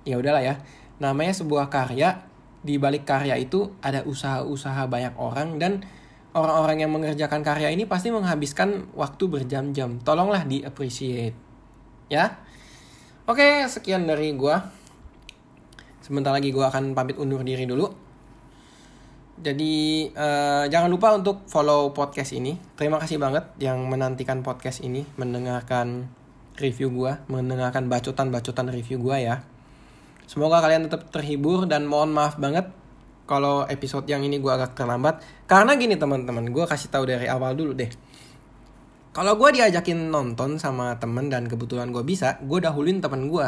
ya 0.03 0.19
udahlah 0.19 0.43
ya 0.43 0.59
namanya 0.99 1.31
sebuah 1.31 1.71
karya 1.71 2.27
di 2.59 2.75
balik 2.75 3.07
karya 3.07 3.39
itu 3.39 3.71
ada 3.79 4.03
usaha-usaha 4.03 4.87
banyak 4.91 5.15
orang 5.15 5.55
dan 5.55 5.87
orang-orang 6.33 6.83
yang 6.83 6.91
mengerjakan 6.91 7.45
karya 7.45 7.69
ini 7.69 7.85
pasti 7.85 8.09
menghabiskan 8.09 8.89
waktu 8.97 9.23
berjam-jam. 9.29 10.01
Tolonglah 10.01 10.43
di 10.49 10.65
appreciate. 10.65 11.37
Ya. 12.09 12.41
Oke, 13.29 13.63
sekian 13.69 14.09
dari 14.09 14.33
gua. 14.35 14.82
Sebentar 16.03 16.35
lagi 16.35 16.51
gua 16.51 16.67
akan 16.67 16.91
pamit 16.91 17.15
undur 17.15 17.39
diri 17.47 17.63
dulu. 17.63 17.87
Jadi 19.39 20.07
uh, 20.13 20.67
jangan 20.67 20.91
lupa 20.91 21.15
untuk 21.15 21.47
follow 21.47 21.95
podcast 21.95 22.35
ini. 22.35 22.59
Terima 22.75 22.99
kasih 22.99 23.17
banget 23.17 23.47
yang 23.57 23.81
menantikan 23.87 24.43
podcast 24.43 24.83
ini, 24.83 25.07
mendengarkan 25.15 26.11
review 26.59 26.91
gua, 26.91 27.23
mendengarkan 27.31 27.87
bacotan-bacotan 27.87 28.67
review 28.69 28.99
gua 28.99 29.17
ya. 29.17 29.35
Semoga 30.27 30.59
kalian 30.59 30.91
tetap 30.91 31.07
terhibur 31.11 31.65
dan 31.65 31.87
mohon 31.87 32.11
maaf 32.11 32.35
banget 32.35 32.67
kalau 33.23 33.63
episode 33.67 34.03
yang 34.07 34.23
ini 34.23 34.39
gue 34.39 34.51
agak 34.51 34.75
terlambat. 34.75 35.23
Karena 35.47 35.75
gini 35.79 35.95
teman-teman, 35.95 36.47
gue 36.51 36.65
kasih 36.67 36.91
tahu 36.91 37.07
dari 37.07 37.27
awal 37.27 37.55
dulu 37.55 37.75
deh. 37.75 37.91
Kalau 39.13 39.37
gue 39.37 39.49
diajakin 39.53 40.09
nonton 40.09 40.57
sama 40.57 40.97
temen 40.97 41.29
dan 41.29 41.45
kebetulan 41.45 41.93
gue 41.93 42.01
bisa, 42.01 42.41
gue 42.41 42.59
dahulin 42.59 42.97
temen 42.97 43.29
gue. 43.29 43.47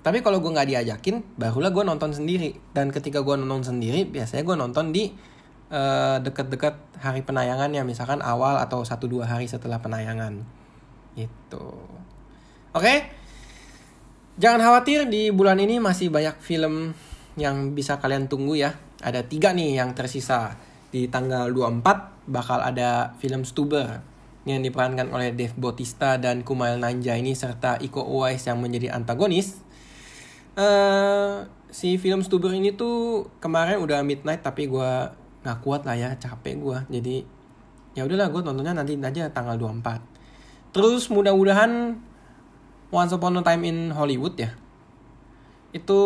Tapi 0.00 0.24
kalau 0.24 0.40
gue 0.40 0.48
nggak 0.48 0.68
diajakin, 0.68 1.36
barulah 1.36 1.68
gue 1.68 1.84
nonton 1.84 2.10
sendiri. 2.16 2.56
Dan 2.72 2.88
ketika 2.88 3.20
gue 3.20 3.36
nonton 3.36 3.60
sendiri, 3.60 4.08
biasanya 4.08 4.42
gue 4.44 4.56
nonton 4.56 4.96
di 4.96 5.12
uh, 5.68 6.16
deket-deket 6.24 7.00
hari 7.04 7.20
penayangan 7.20 7.68
ya, 7.72 7.84
misalkan 7.84 8.24
awal 8.24 8.56
atau 8.56 8.80
satu 8.80 9.04
dua 9.04 9.28
hari 9.28 9.44
setelah 9.44 9.76
penayangan. 9.84 10.40
Gitu. 11.16 11.66
Oke, 12.72 12.80
okay? 12.80 12.98
Jangan 14.40 14.64
khawatir 14.64 15.04
di 15.04 15.28
bulan 15.28 15.60
ini 15.60 15.76
masih 15.84 16.08
banyak 16.08 16.40
film 16.40 16.96
yang 17.36 17.76
bisa 17.76 18.00
kalian 18.00 18.24
tunggu 18.24 18.56
ya. 18.56 18.72
Ada 19.04 19.28
tiga 19.28 19.52
nih 19.52 19.76
yang 19.76 19.92
tersisa. 19.92 20.56
Di 20.88 21.12
tanggal 21.12 21.52
24 21.52 22.24
bakal 22.24 22.64
ada 22.64 23.12
film 23.20 23.44
Stuber 23.44 24.00
yang 24.48 24.64
diperankan 24.64 25.12
oleh 25.12 25.36
Dave 25.36 25.52
Bautista 25.60 26.16
dan 26.16 26.40
Kumail 26.40 26.80
Nanjiani 26.80 27.36
serta 27.36 27.76
Iko 27.84 28.00
Uwais 28.00 28.40
yang 28.48 28.64
menjadi 28.64 28.96
antagonis. 28.96 29.60
Uh, 30.58 31.46
si 31.70 31.94
film 31.96 32.26
Stuber 32.26 32.50
ini 32.50 32.74
tuh 32.74 33.30
kemarin 33.38 33.78
udah 33.78 34.02
midnight 34.02 34.42
tapi 34.42 34.66
gue 34.66 34.90
nggak 35.40 35.58
kuat 35.62 35.86
lah 35.86 35.94
ya 35.94 36.10
capek 36.18 36.58
gue 36.58 36.78
jadi 36.90 37.16
ya 37.94 38.02
udahlah 38.02 38.28
gue 38.28 38.42
nontonnya 38.42 38.74
nanti 38.74 38.98
aja 38.98 39.30
tanggal 39.30 39.54
24 39.56 40.74
terus 40.74 41.06
mudah-mudahan 41.06 42.02
Once 42.90 43.14
Upon 43.14 43.38
a 43.38 43.42
Time 43.46 43.62
in 43.70 43.94
Hollywood 43.94 44.34
ya. 44.34 44.50
Itu 45.70 45.98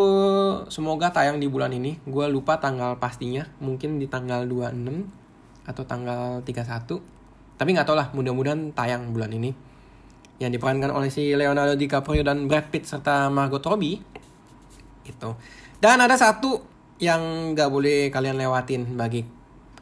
semoga 0.68 1.08
tayang 1.08 1.40
di 1.40 1.48
bulan 1.48 1.72
ini. 1.72 1.96
Gue 2.04 2.28
lupa 2.28 2.60
tanggal 2.60 3.00
pastinya. 3.00 3.48
Mungkin 3.64 3.96
di 3.96 4.04
tanggal 4.04 4.44
26 4.44 5.64
atau 5.64 5.82
tanggal 5.88 6.44
31. 6.44 7.00
Tapi 7.56 7.68
nggak 7.72 7.88
tau 7.88 7.96
lah, 7.96 8.12
mudah-mudahan 8.12 8.76
tayang 8.76 9.16
bulan 9.16 9.32
ini. 9.32 9.56
Yang 10.36 10.60
diperankan 10.60 10.92
oleh 10.92 11.08
si 11.08 11.32
Leonardo 11.32 11.72
DiCaprio 11.72 12.20
dan 12.20 12.52
Brad 12.52 12.68
Pitt 12.68 12.84
serta 12.84 13.32
Margot 13.32 13.64
Robbie. 13.64 14.04
Itu. 15.04 15.36
Dan 15.78 16.00
ada 16.00 16.16
satu 16.16 16.64
yang 16.98 17.52
nggak 17.52 17.70
boleh 17.70 18.08
kalian 18.08 18.40
lewatin 18.40 18.96
bagi 18.96 19.24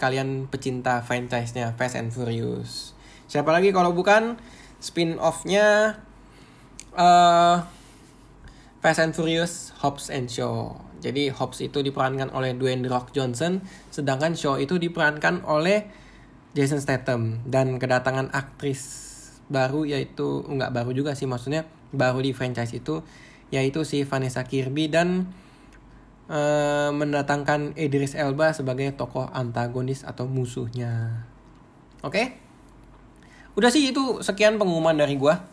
kalian 0.01 0.51
pecinta 0.51 0.99
franchise-nya 1.05 1.79
Fast 1.79 1.95
and 1.95 2.11
Furious. 2.11 2.97
Siapa 3.31 3.55
lagi 3.55 3.71
kalau 3.71 3.95
bukan 3.95 4.37
spin-off-nya 4.83 5.97
uh, 6.99 7.57
Fast 8.83 8.99
and 8.99 9.15
Furious 9.15 9.71
Hobbs 9.79 10.11
and 10.11 10.27
Shaw. 10.27 10.75
Jadi 10.99 11.31
Hobbs 11.31 11.63
itu 11.63 11.83
diperankan 11.83 12.35
oleh 12.35 12.55
Dwayne 12.55 12.83
The 12.83 12.91
Rock 12.91 13.15
Johnson, 13.15 13.63
sedangkan 13.95 14.35
Shaw 14.35 14.59
itu 14.59 14.79
diperankan 14.79 15.47
oleh 15.47 15.87
Jason 16.53 16.83
Statham 16.83 17.43
dan 17.49 17.79
kedatangan 17.79 18.35
aktris 18.35 19.11
baru 19.49 19.85
yaitu 19.89 20.45
enggak 20.47 20.73
baru 20.73 20.91
juga 20.93 21.13
sih 21.17 21.27
maksudnya 21.29 21.67
baru 21.93 22.25
di 22.25 22.33
franchise 22.33 22.73
itu 22.77 23.05
yaitu 23.53 23.85
si 23.85 24.03
Vanessa 24.09 24.43
Kirby 24.49 24.89
dan 24.89 25.31
uh, 26.33 26.89
mendatangkan 26.91 27.77
Idris 27.77 28.17
Elba 28.17 28.57
sebagai 28.57 28.91
tokoh 28.97 29.29
antagonis 29.31 30.03
atau 30.03 30.25
musuhnya. 30.25 31.29
Oke? 32.01 32.11
Okay? 32.17 32.27
Udah 33.53 33.69
sih 33.69 33.93
itu 33.93 34.25
sekian 34.25 34.57
pengumuman 34.57 34.97
dari 34.97 35.21
gua 35.21 35.45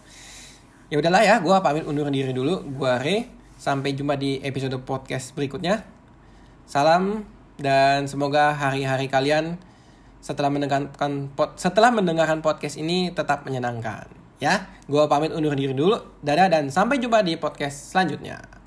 ya 0.89 0.97
udahlah 0.97 1.21
ya 1.21 1.37
gue 1.37 1.53
pamit 1.61 1.85
undur 1.85 2.09
diri 2.09 2.33
dulu 2.33 2.65
gue 2.65 2.93
Re 2.97 3.17
sampai 3.61 3.93
jumpa 3.93 4.17
di 4.17 4.41
episode 4.41 4.73
podcast 4.81 5.37
berikutnya 5.37 5.85
salam 6.65 7.29
dan 7.61 8.09
semoga 8.09 8.57
hari-hari 8.57 9.05
kalian 9.05 9.61
setelah 10.17 10.49
mendengarkan 10.49 11.29
setelah 11.61 11.93
mendengarkan 11.93 12.41
podcast 12.41 12.81
ini 12.81 13.13
tetap 13.13 13.45
menyenangkan 13.45 14.09
ya 14.39 14.67
gue 14.89 15.03
pamit 15.05 15.31
undur 15.31 15.53
diri 15.53 15.75
dulu. 15.75 15.99
Dadah 16.23 16.47
dan 16.49 16.73
sampai 16.73 16.99
jumpa 16.99 17.23
di 17.23 17.35
podcast 17.39 17.93
selanjutnya 17.95 18.58